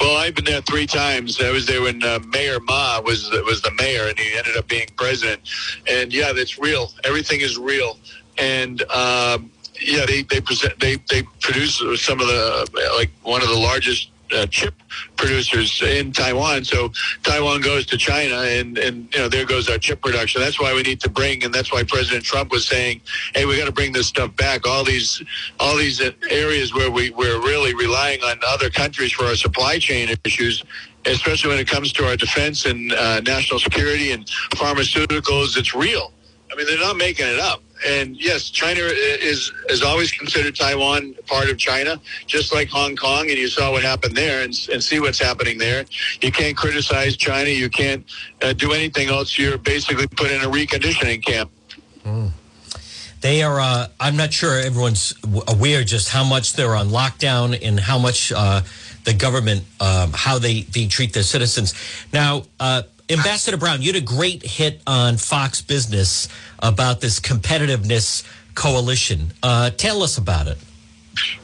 [0.00, 1.40] Well, I've been there three times.
[1.40, 4.66] I was there when uh, Mayor Ma was was the mayor, and he ended up
[4.66, 5.40] being president.
[5.88, 6.90] And yeah, that's real.
[7.04, 7.98] Everything is real.
[8.36, 13.48] And um, yeah, they they present they they produce some of the like one of
[13.48, 14.74] the largest uh, chip
[15.16, 16.64] producers in Taiwan.
[16.64, 16.90] So
[17.22, 20.40] Taiwan goes to China, and and you know there goes our chip production.
[20.40, 23.00] That's why we need to bring, and that's why President Trump was saying,
[23.34, 24.66] "Hey, we got to bring this stuff back.
[24.66, 25.22] All these
[25.60, 30.14] all these areas where we we're really relying on other countries for our supply chain
[30.24, 30.64] issues."
[31.06, 34.24] Especially when it comes to our defense and uh, national security and
[34.56, 36.14] pharmaceuticals, it's real.
[36.50, 41.14] I mean, they're not making it up and yes, China is is always considered Taiwan
[41.26, 43.28] part of China, just like Hong Kong.
[43.30, 45.84] And you saw what happened there, and, and see what's happening there.
[46.20, 47.50] You can't criticize China.
[47.50, 48.04] You can't
[48.42, 49.38] uh, do anything else.
[49.38, 51.50] You're basically put in a reconditioning camp.
[52.04, 52.30] Mm.
[53.20, 53.60] They are.
[53.60, 55.14] Uh, I'm not sure everyone's
[55.48, 58.62] aware just how much they're on lockdown and how much uh,
[59.04, 61.74] the government, um, how they they treat their citizens.
[62.12, 66.28] Now uh, Ambassador Brown, you had a great hit on Fox Business
[66.60, 69.32] about this competitiveness coalition.
[69.42, 70.56] Uh, tell us about it.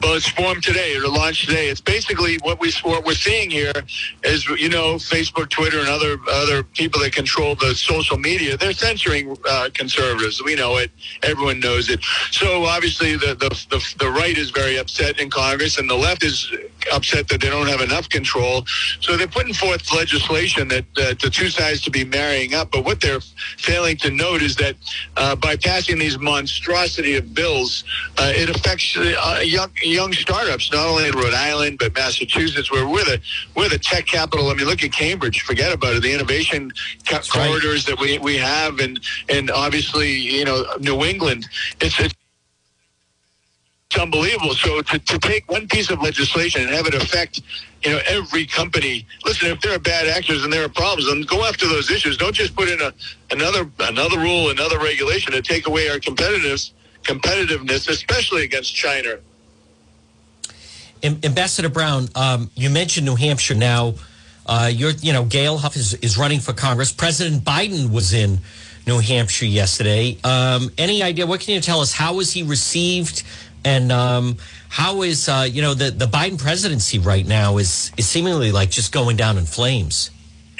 [0.01, 0.93] Well, it's formed today.
[0.93, 1.69] It launched today.
[1.69, 3.73] It's basically what we what we're seeing here
[4.23, 8.57] is you know Facebook, Twitter, and other other people that control the social media.
[8.57, 10.41] They're censoring uh, conservatives.
[10.43, 10.91] We know it.
[11.23, 12.03] Everyone knows it.
[12.31, 16.23] So obviously the, the the the right is very upset in Congress, and the left
[16.23, 16.51] is
[16.91, 18.65] upset that they don't have enough control.
[18.99, 22.71] So they're putting forth legislation that uh, the two sides to be marrying up.
[22.71, 23.21] But what they're
[23.57, 24.75] failing to note is that
[25.17, 27.83] uh, by passing these monstrosity of bills,
[28.17, 32.87] uh, it affects uh, young young startups, not only in Rhode Island but Massachusetts, where
[32.87, 33.19] we're the
[33.55, 34.49] we're the tech capital.
[34.49, 35.41] I mean, look at Cambridge.
[35.41, 36.03] Forget about it.
[36.03, 36.71] The innovation
[37.31, 41.47] corridors that we we have, and and obviously you know New England.
[41.79, 42.15] It's, it's
[43.99, 44.53] unbelievable.
[44.53, 47.41] So to, to take one piece of legislation and have it affect,
[47.83, 49.05] you know, every company.
[49.25, 52.17] Listen, if there are bad actors and there are problems, then go after those issues.
[52.17, 52.93] Don't just put in a
[53.31, 56.71] another another rule, another regulation to take away our competitiveness,
[57.03, 59.17] competitiveness, especially against China.
[61.03, 63.55] Ambassador Brown, um, you mentioned New Hampshire.
[63.55, 63.95] Now,
[64.45, 66.91] uh, you're, you know, Gail Huff is, is running for Congress.
[66.91, 68.39] President Biden was in
[68.87, 70.17] New Hampshire yesterday.
[70.23, 71.25] Um, any idea?
[71.25, 71.93] What can you tell us?
[71.93, 73.23] How was he received?
[73.63, 74.37] And um,
[74.69, 78.71] how is uh, you know the the Biden presidency right now is is seemingly like
[78.71, 80.09] just going down in flames.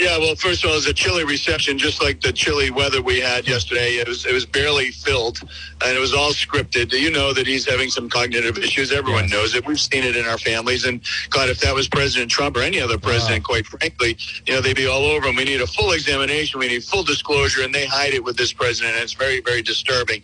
[0.01, 3.03] Yeah, well, first of all, it was a chilly reception, just like the chilly weather
[3.03, 3.97] we had yesterday.
[3.97, 5.39] It was it was barely filled,
[5.85, 6.89] and it was all scripted.
[6.89, 8.91] Do you know that he's having some cognitive issues.
[8.91, 9.31] Everyone yes.
[9.31, 9.63] knows it.
[9.67, 10.85] We've seen it in our families.
[10.85, 14.59] And God, if that was President Trump or any other president, quite frankly, you know,
[14.61, 15.35] they'd be all over him.
[15.35, 16.59] We need a full examination.
[16.59, 18.95] We need full disclosure, and they hide it with this president.
[18.95, 20.23] And it's very, very disturbing.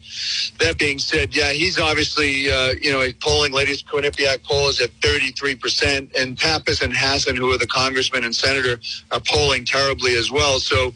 [0.58, 3.54] That being said, yeah, he's obviously, uh, you know, polling.
[3.54, 8.24] Latest Quinnipiac poll is at 33 percent, and Pappas and Hassan, who are the congressman
[8.24, 8.80] and senator,
[9.12, 10.60] are polling terribly as well.
[10.60, 10.94] So,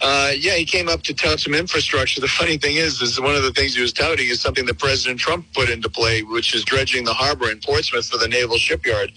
[0.00, 2.20] uh, yeah, he came up to tout some infrastructure.
[2.20, 4.78] The funny thing is, is one of the things he was touting is something that
[4.78, 8.58] President Trump put into play, which is dredging the harbor in Portsmouth for the naval
[8.58, 9.12] shipyard.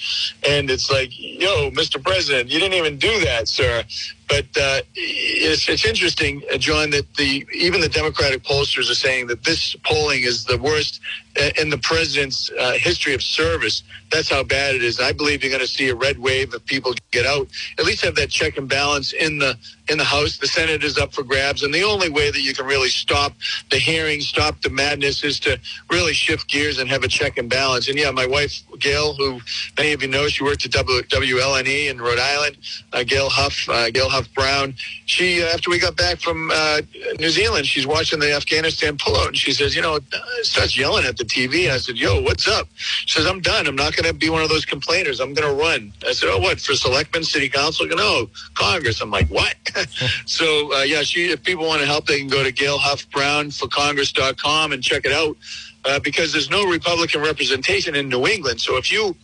[0.48, 2.02] And it's like, yo, Mr.
[2.02, 3.84] President, you didn't even do that, sir.
[4.30, 9.28] But uh, it's, it's interesting, uh, John, that the even the Democratic pollsters are saying
[9.28, 11.02] that this polling is the worst
[11.40, 13.84] uh, in the president's uh, history of service.
[14.12, 15.00] That's how bad it is.
[15.00, 17.48] I believe you're going to see a red wave of people get out.
[17.78, 19.58] At least have that check and balance in the
[19.90, 20.38] in the House.
[20.38, 23.34] The Senate is up for grabs, and the only way that you can really stop
[23.70, 25.60] the hearing, stop the madness, is to
[25.92, 27.88] really shift gears and have a check and balance.
[27.88, 29.40] And yeah, my wife Gail, who
[29.78, 32.58] many of you know, she worked at WLNE in Rhode Island.
[32.92, 34.74] Uh, Gail Huff, uh, Gail Huff Brown.
[35.06, 36.82] She, uh, after we got back from uh,
[37.20, 40.00] New Zealand, she's watching the Afghanistan pullout, and she says, you know,
[40.42, 41.70] starts yelling at the TV.
[41.70, 42.68] I said, yo, what's up?
[42.76, 43.68] She says, I'm done.
[43.68, 45.20] I'm not going to be one of those complainers.
[45.20, 45.94] I'm going to run.
[46.08, 47.86] I said, oh, what, for selectmen, city council?
[47.88, 49.02] No, Congress.
[49.02, 49.56] I'm like, what?
[50.26, 53.10] so, uh, yeah, she, if people want to help, they can go to Gail Huff
[53.12, 55.38] Brown for Congress.com and check it out.
[55.86, 58.62] Uh, because there's no Republican representation in New England.
[58.62, 59.16] So if you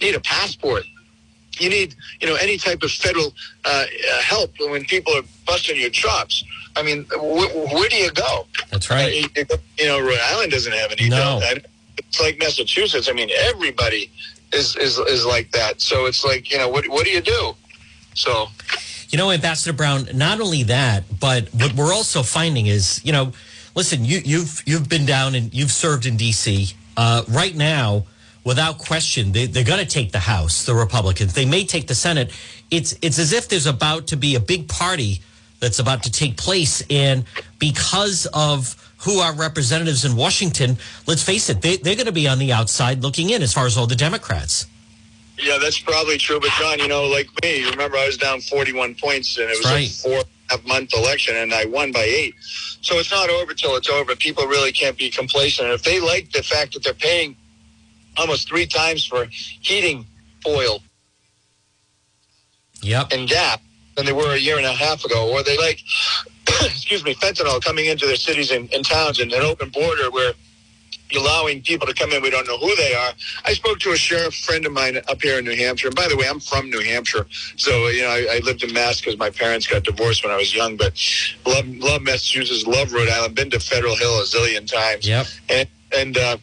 [0.00, 0.84] need a passport
[1.60, 3.32] you need, you know, any type of federal
[3.64, 3.84] uh,
[4.20, 6.44] help when people are busting your chops.
[6.76, 8.46] I mean, wh- where do you go?
[8.70, 9.24] That's right.
[9.36, 11.08] Uh, you, know, Rhode Island doesn't have any.
[11.08, 11.40] No.
[11.96, 13.08] It's like Massachusetts.
[13.08, 14.10] I mean, everybody
[14.52, 15.80] is, is, is like that.
[15.80, 17.54] So it's like, you know, what, what do you do?
[18.14, 18.46] So.
[19.08, 23.32] You know, Ambassador Brown, not only that, but what we're also finding is, you know,
[23.74, 26.68] listen, you, you've, you've been down and you've served in D.C.
[26.96, 28.04] Uh, right now,
[28.44, 31.32] without question, they, they're going to take the House, the Republicans.
[31.32, 32.32] They may take the Senate.
[32.70, 35.22] It's, it's as if there's about to be a big party
[35.60, 36.82] that's about to take place.
[36.90, 37.24] And
[37.58, 42.28] because of who are representatives in Washington, let's face it, they, they're going to be
[42.28, 44.66] on the outside looking in as far as all the Democrats.
[45.38, 46.40] Yeah, that's probably true.
[46.40, 49.66] But, John, you know, like me, remember I was down 41 points and it was
[49.66, 49.88] right.
[49.88, 52.34] a four half month election and I won by eight.
[52.80, 54.16] So it's not over till it's over.
[54.16, 55.68] People really can't be complacent.
[55.68, 57.36] And if they like the fact that they're paying–
[58.18, 60.06] almost three times for heating
[60.46, 60.82] oil.
[62.82, 63.12] Yep.
[63.12, 63.58] And gas
[63.96, 65.30] than they were a year and a half ago.
[65.30, 65.80] Or they like,
[66.62, 70.32] excuse me, fentanyl coming into their cities and, and towns and an open border where
[71.16, 72.22] allowing people to come in.
[72.22, 73.12] We don't know who they are.
[73.44, 75.88] I spoke to a sheriff friend of mine up here in New Hampshire.
[75.88, 77.26] And by the way, I'm from New Hampshire.
[77.56, 80.36] So, you know, I, I lived in Mass because my parents got divorced when I
[80.36, 81.00] was young, but
[81.46, 85.06] love, love Massachusetts, love Rhode Island, been to Federal Hill a zillion times.
[85.06, 85.26] Yep.
[85.48, 86.36] And, and, uh,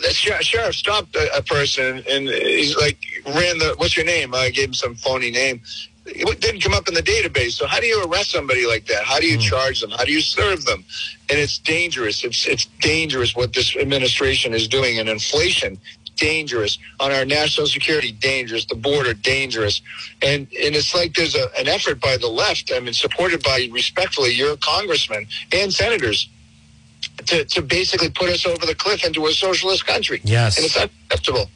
[0.00, 4.32] the sheriff stopped a, a, person and he's like ran the what's your name?
[4.32, 5.60] I gave him some phony name.
[6.08, 7.52] It didn't come up in the database.
[7.52, 9.04] So how do you arrest somebody like that?
[9.04, 9.42] How do you mm.
[9.42, 9.90] charge them?
[9.90, 10.84] How do you serve them?
[11.28, 12.24] And it's dangerous.
[12.24, 14.98] It's it's dangerous what this administration is doing.
[14.98, 15.78] And inflation,
[16.16, 16.78] dangerous.
[17.00, 18.64] On our national security, dangerous.
[18.64, 19.82] The border, dangerous.
[20.22, 22.72] And and it's like there's a, an effort by the left.
[22.74, 26.28] I mean, supported by respectfully your congressmen and senators
[27.26, 30.20] to, to basically put us over the cliff into a socialist country.
[30.24, 30.56] Yes.
[30.56, 31.50] And it's unacceptable.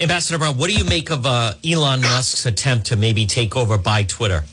[0.00, 3.78] Ambassador Brown, what do you make of uh, Elon Musk's attempt to maybe take over
[3.78, 4.44] buy Twitter?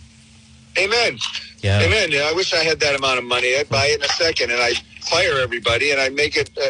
[0.77, 1.17] Amen.
[1.61, 1.81] Yeah.
[1.81, 2.11] Amen.
[2.11, 3.55] Yeah, I wish I had that amount of money.
[3.55, 6.49] I'd buy it in a second and I'd fire everybody and I'd make it.
[6.57, 6.67] Uh,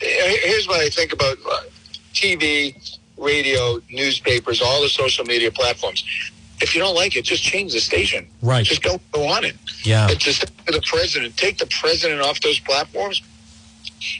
[0.00, 1.60] here's what I think about uh,
[2.14, 6.04] TV, radio, newspapers, all the social media platforms
[6.62, 8.26] if you don't like it, just change the station.
[8.40, 8.64] Right.
[8.64, 9.56] Just don't go on it.
[9.84, 10.08] Yeah.
[10.14, 13.20] Just the president, take the president off those platforms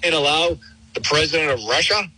[0.03, 0.59] and allow
[0.95, 2.11] the president of Russia,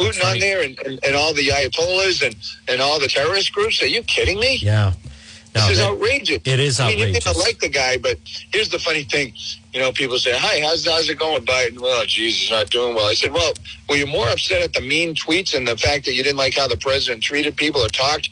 [0.00, 2.34] Putin on there and, and, and, all the Ayatollahs and,
[2.68, 3.82] and all the terrorist groups.
[3.82, 4.56] Are you kidding me?
[4.56, 4.92] Yeah.
[5.54, 6.42] No, this is that, outrageous.
[6.44, 7.26] It is outrageous.
[7.26, 8.18] I mean, you like the guy, but
[8.52, 9.32] here's the funny thing.
[9.72, 13.06] You know, people say, "Hi, how's how's it going, Biden?" Well, Jesus, not doing well.
[13.06, 13.52] I said, "Well,
[13.88, 16.54] were you more upset at the mean tweets and the fact that you didn't like
[16.54, 18.30] how the president treated people or talked,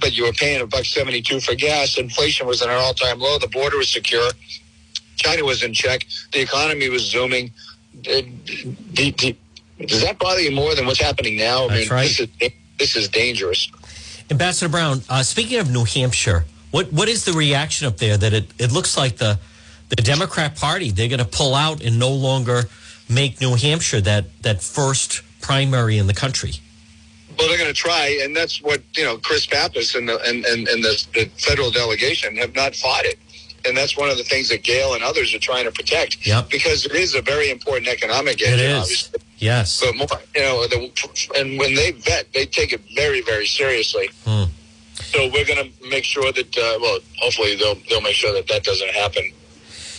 [0.00, 1.98] but you were paying a buck seventy two for gas?
[1.98, 3.38] Inflation was at an all time low.
[3.38, 4.30] The border was secure.
[5.16, 6.04] China was in check.
[6.32, 7.52] The economy was zooming.
[9.80, 11.64] Does that bother you more than what's happening now?
[11.64, 12.02] I That's mean, right.
[12.08, 13.70] this is this is dangerous."
[14.30, 18.32] Ambassador Brown, uh, speaking of New Hampshire, what what is the reaction up there that
[18.32, 19.38] it, it looks like the
[19.88, 22.64] the Democrat Party they're going to pull out and no longer
[23.08, 26.54] make New Hampshire that that first primary in the country?
[27.38, 29.18] Well, they're going to try, and that's what you know.
[29.18, 33.18] Chris Pappas and the and, and, and the, the federal delegation have not fought it
[33.66, 36.26] and that's one of the things that Gail and others are trying to protect.
[36.26, 36.50] Yep.
[36.50, 38.60] Because it is a very important economic engine.
[38.60, 38.78] It is.
[38.78, 39.20] Obviously.
[39.38, 39.80] Yes.
[39.80, 40.90] But more, you know, the,
[41.36, 44.08] and when they vet, they take it very, very seriously.
[44.24, 44.44] Hmm.
[44.94, 48.48] So we're going to make sure that, uh, well, hopefully they'll they'll make sure that
[48.48, 49.30] that doesn't happen.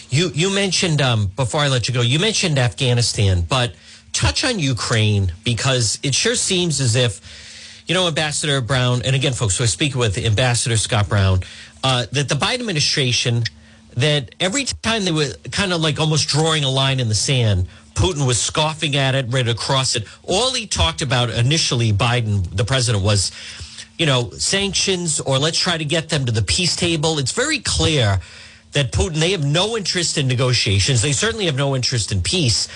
[0.09, 3.75] You you mentioned um, before I let you go, you mentioned Afghanistan, but
[4.13, 9.33] touch on Ukraine because it sure seems as if you know Ambassador Brown, and again,
[9.33, 11.41] folks, so I speak with Ambassador Scott Brown,
[11.83, 13.43] uh, that the Biden administration
[13.95, 17.67] that every time they were kind of like almost drawing a line in the sand,
[17.97, 20.07] Putin was scoffing at it, ready to cross it.
[20.23, 23.31] All he talked about initially, Biden, the president, was
[23.97, 27.17] you know, sanctions or let's try to get them to the peace table.
[27.17, 28.19] It's very clear
[28.73, 31.01] that Putin, they have no interest in negotiations.
[31.01, 32.67] They certainly have no interest in peace.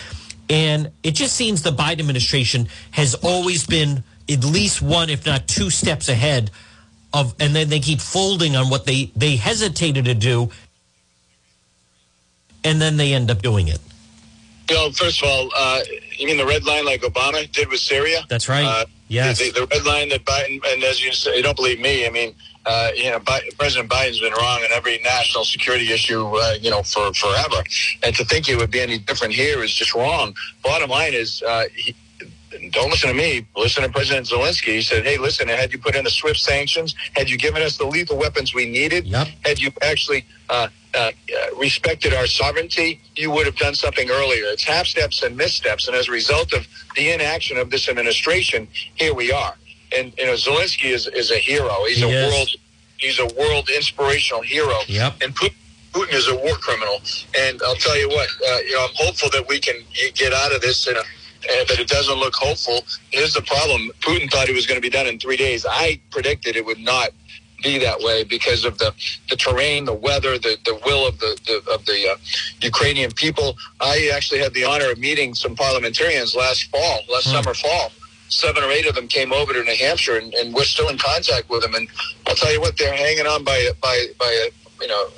[0.50, 5.48] And it just seems the Biden administration has always been at least one, if not
[5.48, 6.50] two steps ahead
[7.14, 10.50] of, and then they keep folding on what they, they hesitated to do.
[12.64, 13.80] And then they end up doing it.
[14.72, 15.82] You know, first of all, uh,
[16.18, 18.22] you mean the red line like Obama did with Syria?
[18.30, 18.64] That's right.
[18.64, 19.40] Uh, Yes.
[19.40, 22.08] The, the, red line that Biden, and as you say, you don't believe me.
[22.08, 22.34] I mean,
[22.66, 26.70] uh, you know, Biden, President Biden's been wrong on every national security issue, uh, you
[26.70, 27.62] know, for forever.
[28.04, 30.34] And to think it would be any different here is just wrong.
[30.64, 31.94] Bottom line is, uh, he,
[32.72, 33.46] don't listen to me.
[33.58, 34.76] Listen to President Zelensky.
[34.76, 35.50] He said, "Hey, listen.
[35.50, 38.66] Had you put in the SWIFT sanctions, had you given us the lethal weapons we
[38.66, 39.28] needed, yep.
[39.44, 41.12] had you actually uh, uh,
[41.58, 44.46] respected our sovereignty, you would have done something earlier.
[44.46, 48.68] It's half steps and missteps, and as a result of the inaction of this administration,
[48.96, 49.56] here we are.
[49.98, 51.86] And you know, Zelensky is is a hero.
[51.88, 52.34] He's he a is.
[52.34, 52.50] world
[52.98, 54.78] he's a world inspirational hero.
[54.88, 55.14] Yep.
[55.22, 55.56] And Putin,
[55.92, 57.02] Putin is a war criminal.
[57.38, 59.76] And I'll tell you what, uh, you know, I'm hopeful that we can
[60.14, 61.04] get out of this in a
[61.50, 62.82] uh, but it doesn't look hopeful.
[63.10, 65.66] Here's the problem: Putin thought it was going to be done in three days.
[65.68, 67.10] I predicted it would not
[67.62, 68.94] be that way because of the,
[69.30, 72.16] the terrain, the weather, the, the will of the, the of the uh,
[72.62, 73.58] Ukrainian people.
[73.80, 77.32] I actually had the honor of meeting some parliamentarians last fall, last hmm.
[77.32, 77.92] summer fall.
[78.30, 80.98] Seven or eight of them came over to New Hampshire, and, and, we're still in
[80.98, 81.76] contact with them.
[81.76, 81.90] And
[82.28, 85.10] I'll tell you what, they're hanging on by by by a you know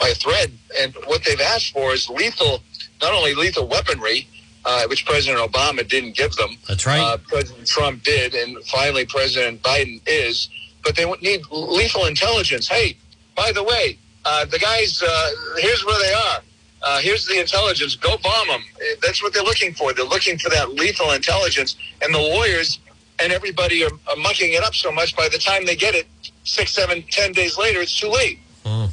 [0.00, 0.50] by a thread.
[0.80, 2.62] And what they've asked for is lethal,
[3.02, 4.26] not only lethal weaponry,
[4.64, 6.56] uh, which President Obama didn't give them.
[6.66, 7.00] That's right.
[7.00, 10.48] Uh, President Trump did, and finally President Biden is.
[10.84, 12.68] But they need lethal intelligence.
[12.68, 12.96] Hey,
[13.36, 16.40] by the way, uh, the guys, uh, here's where they are.
[16.82, 17.96] Uh, here's the intelligence.
[17.96, 18.62] Go bomb them.
[19.02, 19.94] That's what they're looking for.
[19.94, 21.76] They're looking for that lethal intelligence.
[22.02, 22.78] And the lawyers
[23.18, 25.16] and everybody are, are mucking it up so much.
[25.16, 26.06] By the time they get it,
[26.44, 28.38] six, seven, ten days later, it's too late.
[28.64, 28.90] Mm.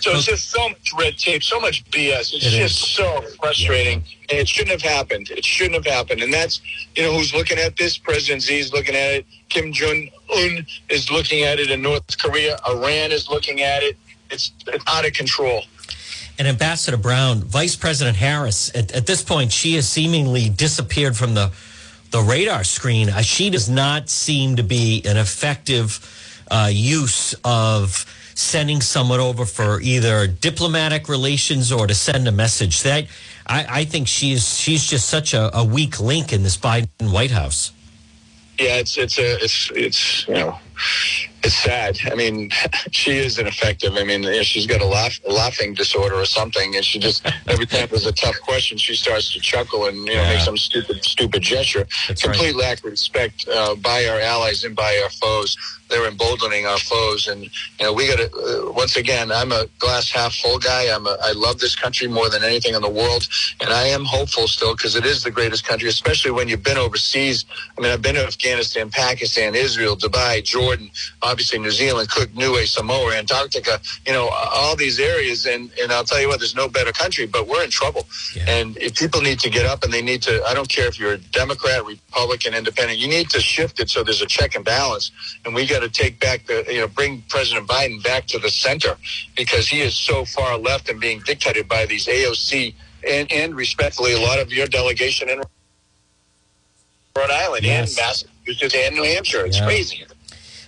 [0.00, 2.32] So it's just so much red tape, so much BS.
[2.32, 2.88] It's it just is.
[2.90, 4.26] so frustrating, yeah.
[4.30, 5.30] and it shouldn't have happened.
[5.30, 6.60] It shouldn't have happened, and that's
[6.94, 7.98] you know who's looking at this.
[7.98, 9.26] President Xi is looking at it.
[9.48, 12.58] Kim Jong Un is looking at it in North Korea.
[12.68, 13.96] Iran is looking at it.
[14.30, 14.52] It's
[14.86, 15.62] out of control.
[16.38, 21.34] And Ambassador Brown, Vice President Harris, at, at this point, she has seemingly disappeared from
[21.34, 21.50] the
[22.10, 23.10] the radar screen.
[23.10, 29.44] Uh, she does not seem to be an effective uh, use of sending someone over
[29.44, 32.82] for either diplomatic relations or to send a message.
[32.82, 33.06] That
[33.46, 37.30] I, I think she's she's just such a, a weak link in this Biden White
[37.32, 37.72] House.
[38.58, 40.58] Yeah, it's it's a it's it's you know
[41.48, 41.98] it's sad.
[42.12, 42.50] I mean,
[42.90, 43.94] she is ineffective.
[43.94, 47.88] I mean, she's got a, laugh, laughing disorder or something, and she just every time
[47.90, 50.34] there's a tough question, she starts to chuckle and you know yeah.
[50.34, 51.86] make some stupid stupid gesture.
[52.06, 52.64] That's Complete right.
[52.64, 55.56] lack of respect uh, by our allies and by our foes
[55.88, 57.28] they're emboldening our foes.
[57.28, 57.50] And you
[57.82, 59.32] know, we got to uh, once again.
[59.32, 60.94] I'm a glass half full guy.
[60.94, 63.26] I'm a, I love this country more than anything in the world,
[63.60, 66.78] and I am hopeful still because it is the greatest country, especially when you've been
[66.78, 67.44] overseas.
[67.76, 70.90] I mean, I've been to Afghanistan, Pakistan, Israel, Dubai, Jordan,
[71.38, 73.78] obviously New Zealand, Cook, Niue, Samoa, Antarctica.
[74.04, 77.26] You know, all these areas, and and I'll tell you what, there's no better country,
[77.26, 78.08] but we're in trouble.
[78.34, 78.50] Yeah.
[78.50, 80.98] And if people need to get up and they need to, I don't care if
[80.98, 84.64] you're a Democrat, Republican, Independent, you need to shift it so there's a check and
[84.64, 85.12] balance,
[85.44, 88.50] and we got to take back the, you know, bring President Biden back to the
[88.50, 88.96] center
[89.36, 92.74] because he is so far left and being dictated by these AOC
[93.08, 95.38] and, and respectfully, a lot of your delegation in
[97.16, 97.96] Rhode Island yes.
[97.96, 99.46] and Massachusetts and New Hampshire.
[99.46, 99.66] It's yeah.
[99.66, 100.04] crazy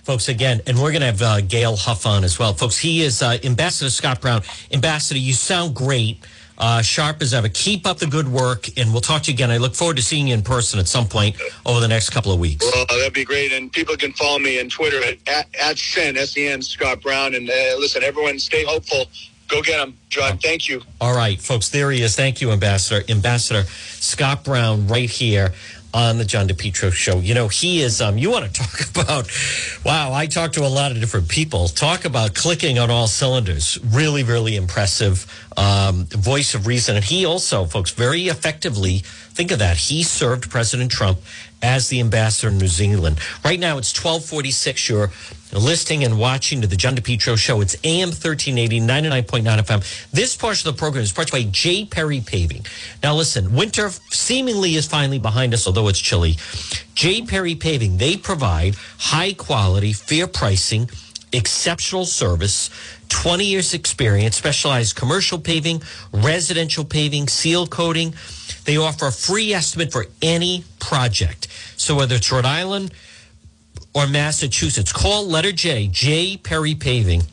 [0.03, 2.53] folks, again, and we're going to have uh, Gail Huff on as well.
[2.53, 4.41] Folks, he is uh, Ambassador Scott Brown.
[4.71, 6.19] Ambassador, you sound great
[6.57, 7.49] uh, sharp as ever.
[7.49, 9.49] Keep up the good work, and we'll talk to you again.
[9.49, 11.35] I look forward to seeing you in person at some point
[11.65, 12.65] over the next couple of weeks.
[12.73, 13.51] Well, that'd be great.
[13.51, 17.33] And people can follow me on Twitter at, at, at Sen, S-E-N, Scott Brown.
[17.33, 19.05] And uh, listen, everyone stay hopeful.
[19.47, 20.37] Go get them, John.
[20.37, 20.81] Thank you.
[21.01, 22.15] All right, folks, there he is.
[22.15, 23.03] Thank you, Ambassador.
[23.09, 25.51] Ambassador Scott Brown right here
[25.93, 27.19] on the John DePetro show.
[27.19, 29.29] You know, he is, um, you want to talk about,
[29.85, 31.67] wow, I talk to a lot of different people.
[31.67, 33.79] Talk about clicking on all cylinders.
[33.83, 35.25] Really, really impressive
[35.57, 36.95] um, voice of reason.
[36.95, 39.03] And he also, folks, very effectively,
[39.33, 39.77] think of that.
[39.77, 41.19] He served President Trump
[41.61, 43.19] as the ambassador in New Zealand.
[43.43, 44.89] Right now, it's 1246.
[44.89, 45.11] You're
[45.53, 47.61] listening and watching to the John DePetro show.
[47.61, 50.11] It's AM 1380, 99.9 FM.
[50.11, 51.85] This portion of the program is brought to you by J.
[51.85, 52.65] Perry Paving.
[53.03, 56.37] Now, listen, winter seemingly is finally behind us, although it's chilly.
[56.95, 57.21] J.
[57.23, 60.89] Perry Paving, they provide high quality, fair pricing,
[61.33, 62.69] exceptional service,
[63.09, 68.13] 20 years experience, specialized commercial paving, residential paving, seal coating.
[68.65, 71.47] They offer a free estimate for any project.
[71.77, 72.93] So whether it's Rhode Island,
[73.93, 77.23] or Massachusetts, call letter J, J Perry Paving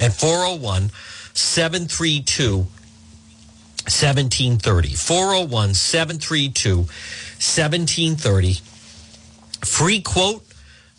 [0.00, 0.90] at 401
[1.34, 2.66] 732
[3.84, 4.94] 1730.
[4.94, 8.60] 401 732 1730.
[9.64, 10.44] Free quote,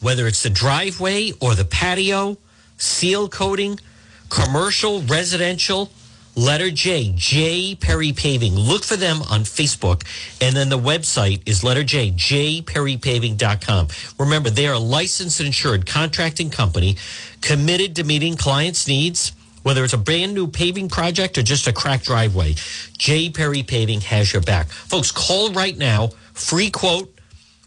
[0.03, 2.37] whether it's the driveway or the patio,
[2.77, 3.79] seal coating,
[4.29, 5.89] commercial, residential
[6.35, 8.53] letter J, J Perry Paving.
[8.55, 10.03] Look for them on Facebook.
[10.41, 13.87] And then the website is letter J, jperrypaving.com.
[14.19, 16.97] Remember, they are a licensed and insured contracting company
[17.41, 19.31] committed to meeting clients' needs.
[19.61, 22.55] Whether it's a brand new paving project or just a cracked driveway,
[22.97, 23.29] J.
[23.29, 24.67] Perry Paving has your back.
[24.67, 26.09] Folks, call right now.
[26.33, 27.17] Free quote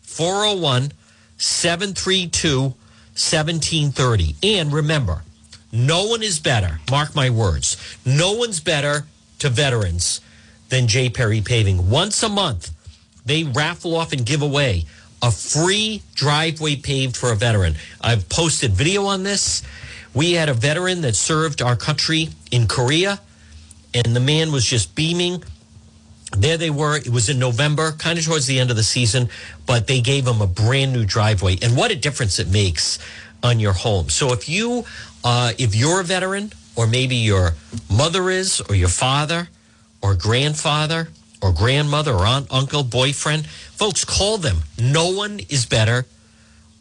[0.03, 0.93] 401
[1.37, 2.74] 732
[3.16, 4.37] 1730.
[4.43, 5.22] And remember,
[5.72, 9.07] no one is better, mark my words, no one's better
[9.39, 10.20] to veterans
[10.68, 11.09] than J.
[11.09, 11.89] Perry Paving.
[11.91, 12.70] Once a month,
[13.24, 14.84] they raffle off and give away
[15.22, 17.74] a free driveway paved for a veteran.
[18.01, 19.62] I've posted video on this.
[20.14, 23.20] We had a veteran that served our country in Korea,
[23.95, 25.43] and the man was just beaming.
[26.41, 26.97] There they were.
[26.97, 29.28] It was in November, kind of towards the end of the season,
[29.66, 31.57] but they gave them a brand new driveway.
[31.62, 32.99] And what a difference it makes
[33.43, 34.09] on your home.
[34.09, 34.84] So if you
[35.24, 37.55] uh, if you're a veteran, or maybe your
[37.91, 39.49] mother is, or your father,
[40.03, 41.09] or grandfather,
[41.43, 44.59] or grandmother, or aunt, uncle, boyfriend, folks, call them.
[44.78, 46.07] No one is better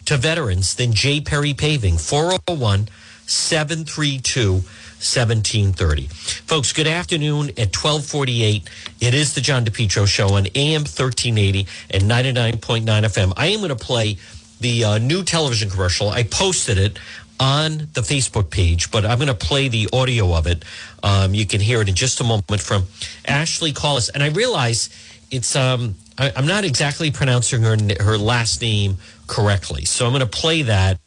[0.06, 1.22] to veterans than J.
[1.22, 2.88] Perry Paving, 401
[3.26, 4.62] 732
[5.06, 6.08] 1730.
[6.08, 8.70] Folks, good afternoon at 1248.
[9.00, 13.34] It is the John DePetro Show on AM 1380 and 99.9 FM.
[13.38, 14.18] I am going to play
[14.60, 16.10] the uh, new television commercial.
[16.10, 16.98] I posted it
[17.40, 20.66] on the Facebook page, but I'm going to play the audio of it.
[21.04, 22.86] Um, you can hear it in just a moment from
[23.28, 24.10] Ashley Kalus.
[24.14, 24.90] And I realize
[25.30, 28.98] it's, um, I, am not exactly pronouncing her, her last name
[29.28, 29.86] correctly.
[29.86, 31.00] So I'm going to play that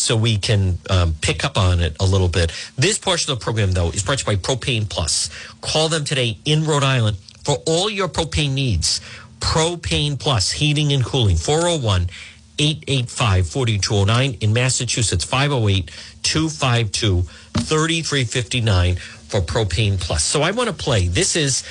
[0.00, 2.52] so we can um, pick up on it a little bit.
[2.76, 5.28] This portion of the program, though, is brought to you by Propane Plus.
[5.60, 9.00] Call them today in Rhode Island for all your propane needs.
[9.40, 12.08] Propane Plus, heating and cooling, 401
[12.58, 14.38] 885 4209.
[14.40, 15.90] In Massachusetts, 508
[16.22, 20.24] 252 3359 for Propane Plus.
[20.24, 21.08] So I want to play.
[21.08, 21.62] This is,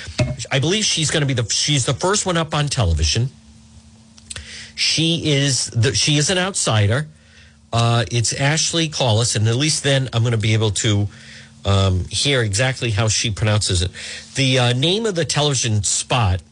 [0.50, 3.30] I believe she's going to be the, she's the first one up on television.
[4.74, 7.08] She is the, she is an outsider.
[7.72, 11.08] Uh, it's Ashley Kalus, and at least then I'm going to be able to
[11.64, 13.90] um, hear exactly how she pronounces it.
[14.34, 16.42] The uh, name of the television spot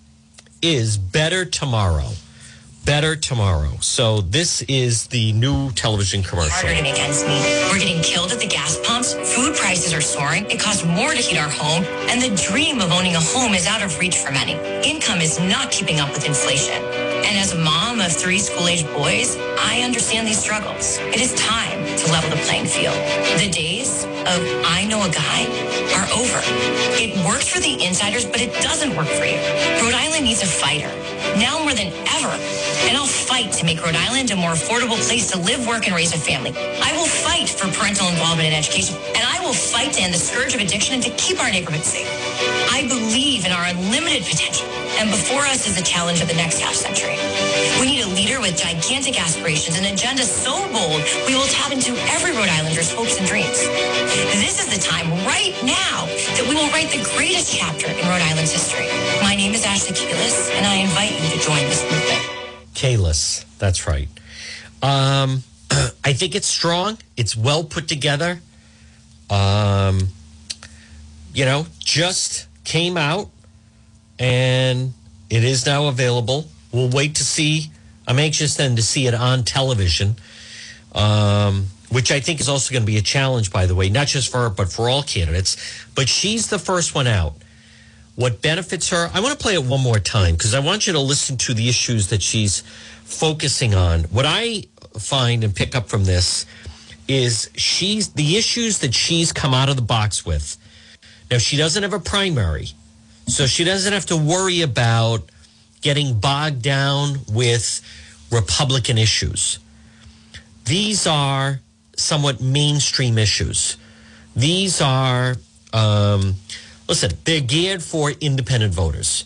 [0.62, 2.10] is Better Tomorrow
[2.88, 3.76] better tomorrow.
[3.82, 6.52] So this is the new television commercial.
[6.52, 7.36] Harder against me.
[7.70, 9.12] We're getting killed at the gas pumps.
[9.12, 10.46] Food prices are soaring.
[10.50, 13.66] It costs more to heat our home, and the dream of owning a home is
[13.66, 14.54] out of reach for many.
[14.88, 17.07] Income is not keeping up with inflation.
[17.26, 20.98] And as a mom of three school-aged boys, I understand these struggles.
[20.98, 22.96] It is time to level the playing field.
[23.40, 25.44] The days of I know a guy
[25.98, 26.40] are over.
[26.98, 29.36] It worked for the insiders, but it doesn't work for you.
[29.82, 30.90] Rhode Island needs a fighter
[31.38, 32.32] now more than ever.
[32.88, 35.94] And I'll fight to make Rhode Island a more affordable place to live, work, and
[35.94, 36.52] raise a family.
[36.56, 40.18] I will fight for parental involvement in education, and I will fight to end the
[40.18, 42.08] scourge of addiction and to keep our neighborhoods safe.
[42.70, 44.66] I believe in our unlimited potential,
[44.98, 47.14] and before us is the challenge of the next half century.
[47.80, 51.94] We need a leader with gigantic aspirations, an agenda so bold we will tap into
[52.10, 53.62] every Rhode Islander's hopes and dreams.
[54.42, 58.26] This is the time right now that we will write the greatest chapter in Rhode
[58.26, 58.90] Island's history.
[59.22, 62.38] My name is Ashley Kalus, and I invite you to join this movement.
[62.74, 64.08] Kalus, that's right.
[64.82, 65.44] Um,
[66.04, 66.98] I think it's strong.
[67.16, 68.40] It's well put together.
[69.30, 70.08] Um,
[71.32, 73.30] you know, just came out
[74.18, 74.92] and
[75.30, 76.46] it is now available.
[76.72, 77.70] We'll wait to see.
[78.06, 80.16] I'm anxious then to see it on television,
[80.94, 84.06] um, which I think is also going to be a challenge, by the way, not
[84.06, 85.56] just for her, but for all candidates.
[85.94, 87.34] But she's the first one out.
[88.16, 89.10] What benefits her?
[89.14, 91.54] I want to play it one more time because I want you to listen to
[91.54, 92.62] the issues that she's
[93.04, 94.04] focusing on.
[94.04, 94.64] What I
[94.98, 96.44] find and pick up from this
[97.06, 100.56] is she's the issues that she's come out of the box with.
[101.30, 102.68] Now, she doesn't have a primary,
[103.28, 105.30] so she doesn't have to worry about
[105.80, 107.80] getting bogged down with
[108.30, 109.58] Republican issues.
[110.64, 111.60] These are
[111.96, 113.76] somewhat mainstream issues.
[114.34, 115.36] These are,
[115.72, 116.34] um,
[116.88, 119.24] listen, they're geared for independent voters.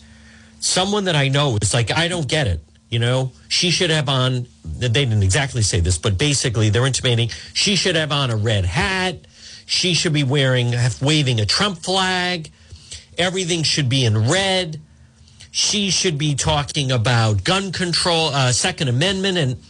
[0.59, 2.61] Someone that I know is like, I don't get it.
[2.89, 7.29] You know, she should have on, they didn't exactly say this, but basically they're intimating
[7.53, 9.15] she should have on a red hat.
[9.65, 12.51] She should be wearing, waving a Trump flag.
[13.17, 14.79] Everything should be in red.
[15.51, 19.63] She should be talking about gun control, uh, Second Amendment, and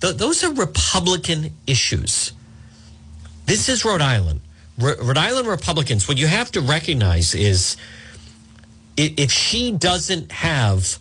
[0.00, 2.32] th- those are Republican issues.
[3.46, 4.40] This is Rhode Island.
[4.82, 7.76] R- Rhode Island Republicans, what you have to recognize is
[8.96, 10.98] if she doesn't have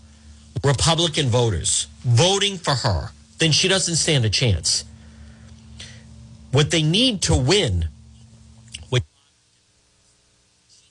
[0.64, 4.86] Republican voters voting for her, then she doesn't stand a chance.
[6.52, 7.90] What they need to win,
[8.90, 9.04] what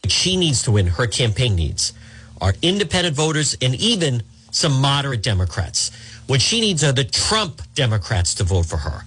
[0.08, 1.92] she needs to win, her campaign needs,
[2.40, 5.90] are independent voters and even some moderate Democrats.
[6.26, 9.04] What she needs are the Trump Democrats to vote for her.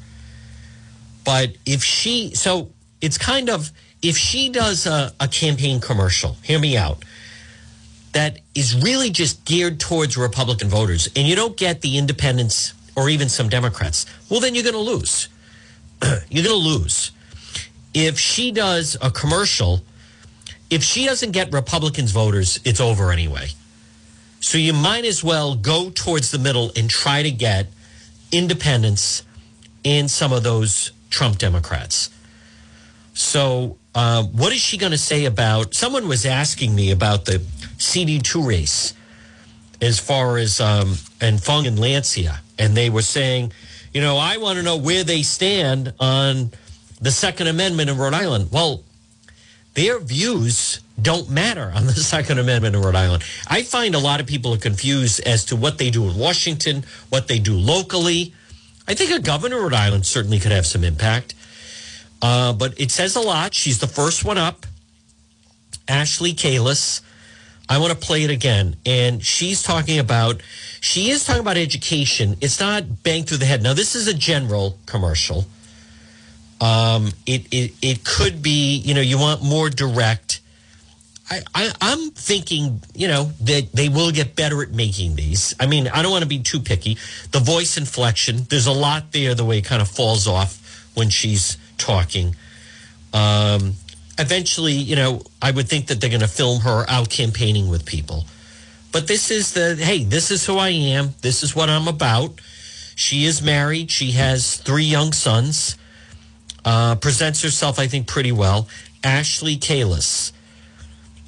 [1.23, 3.71] But if she, so it's kind of,
[4.01, 7.03] if she does a, a campaign commercial, hear me out
[8.13, 13.09] that is really just geared towards Republican voters, and you don't get the independents or
[13.09, 15.29] even some Democrats, well, then you're going to lose.
[16.29, 17.11] you're going to lose.
[17.93, 19.81] If she does a commercial,
[20.71, 23.49] if she doesn't get Republicans voters, it's over anyway.
[24.39, 27.67] So you might as well go towards the middle and try to get
[28.31, 29.23] independents
[29.83, 32.09] and some of those Trump Democrats.
[33.13, 35.73] So, uh, what is she going to say about?
[35.73, 37.39] Someone was asking me about the
[37.77, 38.93] CD2 race
[39.81, 43.51] as far as um, and Fung and Lancia, and they were saying,
[43.93, 46.51] you know, I want to know where they stand on
[47.01, 48.49] the Second Amendment in Rhode Island.
[48.51, 48.83] Well,
[49.73, 53.23] their views don't matter on the Second Amendment in Rhode Island.
[53.47, 56.83] I find a lot of people are confused as to what they do in Washington,
[57.09, 58.33] what they do locally.
[58.87, 61.35] I think a governor of Rhode Island certainly could have some impact.
[62.21, 63.53] Uh, but it says a lot.
[63.53, 64.65] She's the first one up.
[65.87, 67.01] Ashley Kalus.
[67.67, 68.75] I want to play it again.
[68.85, 70.41] And she's talking about,
[70.81, 72.35] she is talking about education.
[72.41, 73.63] It's not bang through the head.
[73.63, 75.45] Now, this is a general commercial.
[76.61, 80.41] Um, it, it, it could be, you know, you want more direct.
[81.29, 85.55] I, I, I'm thinking, you know, that they will get better at making these.
[85.59, 86.97] I mean, I don't want to be too picky.
[87.31, 91.09] The voice inflection, there's a lot there, the way it kind of falls off when
[91.09, 92.35] she's talking.
[93.11, 93.73] Um,
[94.19, 97.85] eventually, you know, I would think that they're going to film her out campaigning with
[97.85, 98.25] people.
[98.91, 101.15] But this is the hey, this is who I am.
[101.21, 102.39] This is what I'm about.
[102.95, 103.89] She is married.
[103.89, 105.77] She has three young sons.
[106.63, 108.67] Uh, presents herself, I think, pretty well.
[109.03, 110.31] Ashley Kalus.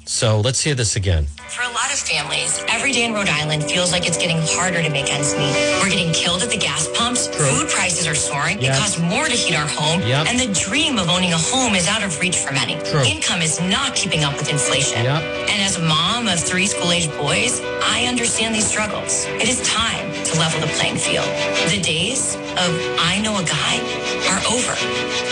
[0.06, 1.26] So let's hear this again.
[1.48, 4.82] For a lot of families, every day in Rhode Island feels like it's getting harder
[4.82, 5.54] to make ends meet.
[5.80, 7.26] We're getting killed at the gas pumps.
[7.28, 7.46] True.
[7.46, 8.60] Food prices are soaring.
[8.60, 8.74] Yep.
[8.74, 10.02] It costs more to heat our home.
[10.02, 10.26] Yep.
[10.28, 12.74] And the dream of owning a home is out of reach for many.
[12.84, 13.02] True.
[13.02, 15.04] Income is not keeping up with inflation.
[15.04, 15.22] Yep.
[15.22, 19.24] And as a mom of three school-aged boys, I understand these struggles.
[19.26, 21.26] It is time to level the playing field.
[21.68, 23.74] The days of I know a guy
[24.32, 24.74] are over.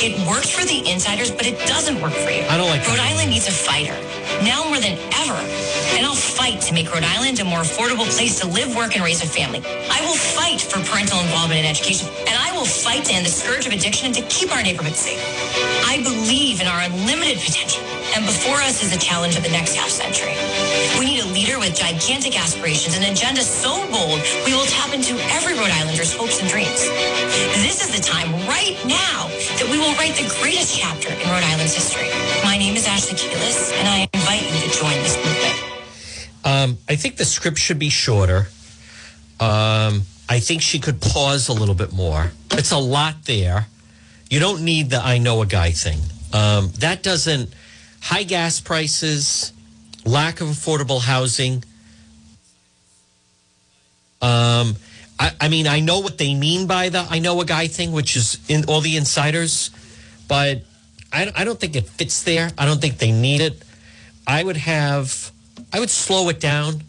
[0.04, 2.42] It works for the insiders, but it doesn't work for you.
[2.48, 3.12] I don't like Rhode that.
[3.12, 3.96] Island needs a fighter
[4.44, 5.38] now more than ever.
[5.96, 9.04] And I'll fight to make Rhode Island a more affordable place to live, work, and
[9.04, 9.62] raise a family.
[9.64, 13.30] I will fight for parental involvement in education, and I will fight to end the
[13.30, 15.20] scourge of addiction and to keep our neighborhoods safe.
[15.86, 17.82] I believe in our unlimited potential,
[18.16, 20.34] and before us is the challenge of the next half century.
[20.98, 25.14] We need a leader with gigantic aspirations, an agenda so bold we will tap into
[25.30, 26.88] every Rhode Islander's hopes and dreams.
[27.62, 29.28] This is the time right now
[29.58, 32.10] that we will write the greatest chapter in Rhode Island's history.
[32.44, 35.72] My name is Ashley Kalus, and I invite you to join this movement.
[36.44, 38.48] Um, I think the script should be shorter.
[39.38, 42.32] Um, I think she could pause a little bit more.
[42.52, 43.66] It's a lot there.
[44.30, 45.98] You don't need the I know a guy thing.
[46.32, 47.52] Um, that doesn't,
[48.00, 49.52] high gas prices,
[50.04, 51.64] lack of affordable housing.
[54.20, 54.76] Um,
[55.18, 57.92] I, I mean, I know what they mean by the I know a guy thing,
[57.92, 59.70] which is in all the insiders,
[60.28, 60.62] but
[61.12, 62.50] I, I don't think it fits there.
[62.56, 63.62] I don't think they need it.
[64.26, 65.30] I would have,
[65.72, 66.82] I would slow it down.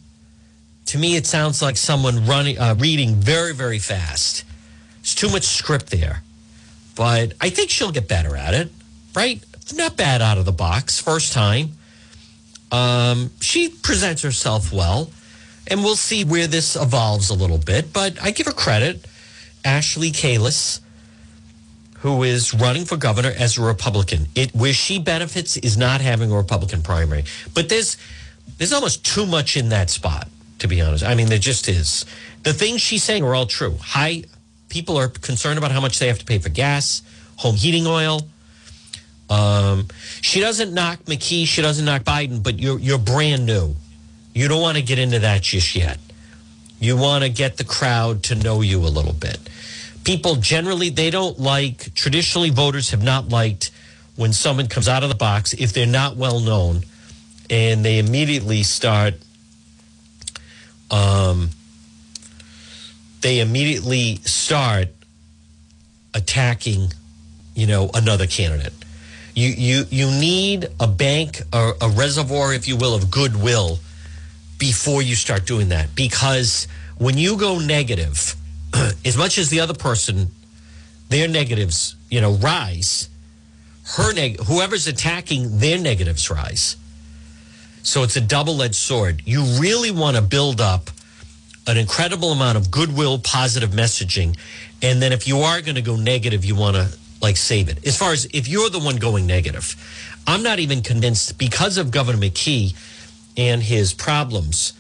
[0.87, 4.43] To me, it sounds like someone running, uh, reading very, very fast.
[4.97, 6.21] There's too much script there,
[6.95, 8.69] but I think she'll get better at it.
[9.15, 9.43] Right?
[9.75, 11.73] Not bad out of the box, first time.
[12.73, 15.09] Um, she presents herself well,
[15.67, 17.93] and we'll see where this evolves a little bit.
[17.93, 19.05] But I give her credit,
[19.63, 20.81] Ashley Kalus
[22.03, 24.27] who is running for governor as a Republican.
[24.35, 27.23] It where she benefits is not having a Republican primary.
[27.53, 27.95] But there's
[28.57, 30.27] there's almost too much in that spot,
[30.59, 31.05] to be honest.
[31.05, 32.05] I mean, there just is.
[32.43, 33.77] The things she's saying are all true.
[33.79, 34.25] High
[34.67, 37.03] people are concerned about how much they have to pay for gas,
[37.37, 38.27] home heating oil.
[39.29, 39.87] Um,
[40.21, 43.75] she doesn't knock McKee, she doesn't knock Biden, but you're you're brand new.
[44.33, 45.99] You don't want to get into that just yet.
[46.79, 49.49] You want to get the crowd to know you a little bit
[50.03, 53.71] people generally they don't like traditionally voters have not liked
[54.15, 56.81] when someone comes out of the box if they're not well known
[57.49, 59.13] and they immediately start
[60.91, 61.49] um,
[63.21, 64.89] they immediately start
[66.13, 66.91] attacking
[67.55, 68.73] you know another candidate
[69.35, 73.79] you you you need a bank or a reservoir if you will of goodwill
[74.59, 76.67] before you start doing that because
[76.97, 78.35] when you go negative
[79.05, 80.31] as much as the other person,
[81.09, 83.09] their negatives, you know, rise,
[83.97, 86.75] her neg- whoever's attacking their negatives rise.
[87.83, 89.21] So it's a double-edged sword.
[89.25, 90.89] You really want to build up
[91.67, 94.37] an incredible amount of goodwill, positive messaging,
[94.81, 97.87] and then if you are going to go negative, you want to like save it.
[97.87, 99.75] As far as if you're the one going negative,
[100.27, 102.75] I'm not even convinced because of Governor McKee
[103.37, 104.73] and his problems.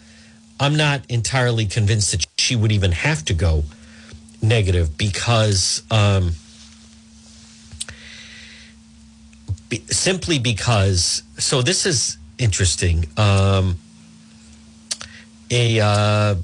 [0.59, 3.63] I'm not entirely convinced that she would even have to go
[4.41, 6.33] negative because um,
[9.69, 11.23] be, simply because.
[11.37, 13.05] So this is interesting.
[13.17, 13.77] Um,
[15.49, 16.35] a uh,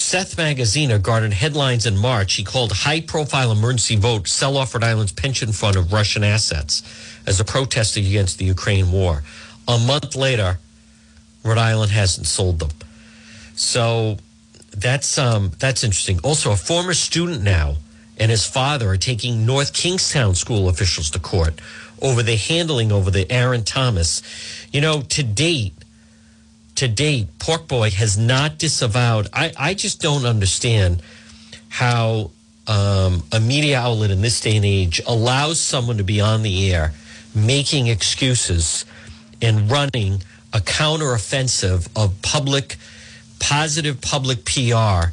[0.00, 2.34] Seth Magaziner garnered headlines in March.
[2.34, 6.82] He called high-profile emergency vote sell off Rhode Island's pension fund of Russian assets
[7.26, 9.22] as a protest against the Ukraine war.
[9.68, 10.58] A month later,
[11.44, 12.70] Rhode Island hasn't sold them.
[13.54, 14.16] So
[14.70, 16.18] that's um, that's interesting.
[16.24, 17.76] Also, a former student now
[18.18, 21.60] and his father are taking North Kingstown school officials to court
[22.00, 24.22] over the handling over the Aaron Thomas.
[24.72, 25.74] You know, to date,
[26.80, 29.28] to date, Pork Boy has not disavowed.
[29.34, 31.02] I, I just don't understand
[31.68, 32.30] how
[32.66, 36.72] um, a media outlet in this day and age allows someone to be on the
[36.72, 36.94] air
[37.34, 38.86] making excuses
[39.42, 40.22] and running
[40.54, 42.76] a counteroffensive of public
[43.40, 45.12] positive public PR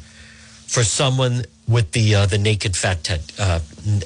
[0.66, 3.60] for someone with the uh, the naked fat te- uh,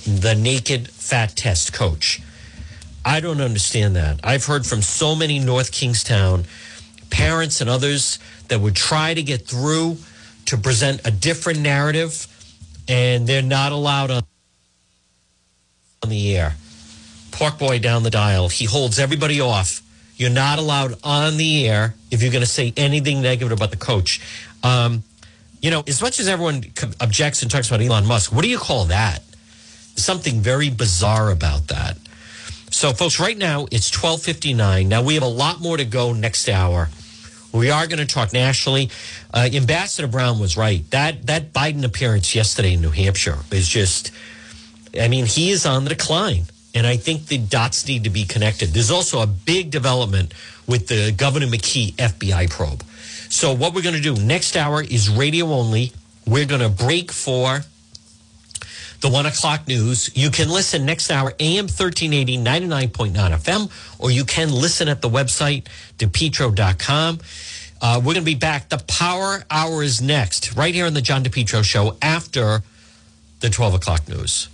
[0.05, 2.21] the naked fat test coach.
[3.05, 4.19] I don't understand that.
[4.25, 6.45] I've heard from so many North Kingstown
[7.13, 9.99] parents and others that would try to get through
[10.47, 12.27] to present a different narrative,
[12.89, 14.23] and they're not allowed on,
[16.09, 16.57] the air.
[17.31, 18.49] Pork boy down the dial.
[18.49, 19.83] He holds everybody off
[20.23, 23.77] you're not allowed on the air if you're going to say anything negative about the
[23.77, 24.21] coach.
[24.63, 25.03] Um,
[25.61, 26.65] you know, as much as everyone
[27.01, 29.23] objects and talks about Elon Musk, what do you call that?
[29.97, 31.97] Something very bizarre about that.
[32.71, 34.89] So, folks, right now it's 12:59.
[34.89, 36.89] Now we have a lot more to go next hour.
[37.53, 38.91] We are going to talk nationally.
[39.33, 40.89] Uh, Ambassador Brown was right.
[40.91, 44.11] That that Biden appearance yesterday in New Hampshire is just.
[44.99, 46.45] I mean, he is on the decline.
[46.75, 48.71] And I think the dots need to be connected.
[48.71, 50.33] There's also a big development
[50.67, 52.83] with the Governor McKee FBI probe.
[53.29, 55.93] So, what we're going to do next hour is radio only.
[56.27, 57.63] We're going to break for
[59.03, 60.11] the one o'clock news.
[60.17, 65.11] You can listen next hour, AM 1380, 99.9 FM, or you can listen at the
[65.11, 65.67] website,
[65.99, 67.19] depetro.com.
[67.83, 68.69] Uh, we're going to be back.
[68.69, 72.63] The power hour is next, right here on the John DePetro show after
[73.41, 74.49] the 12 o'clock news.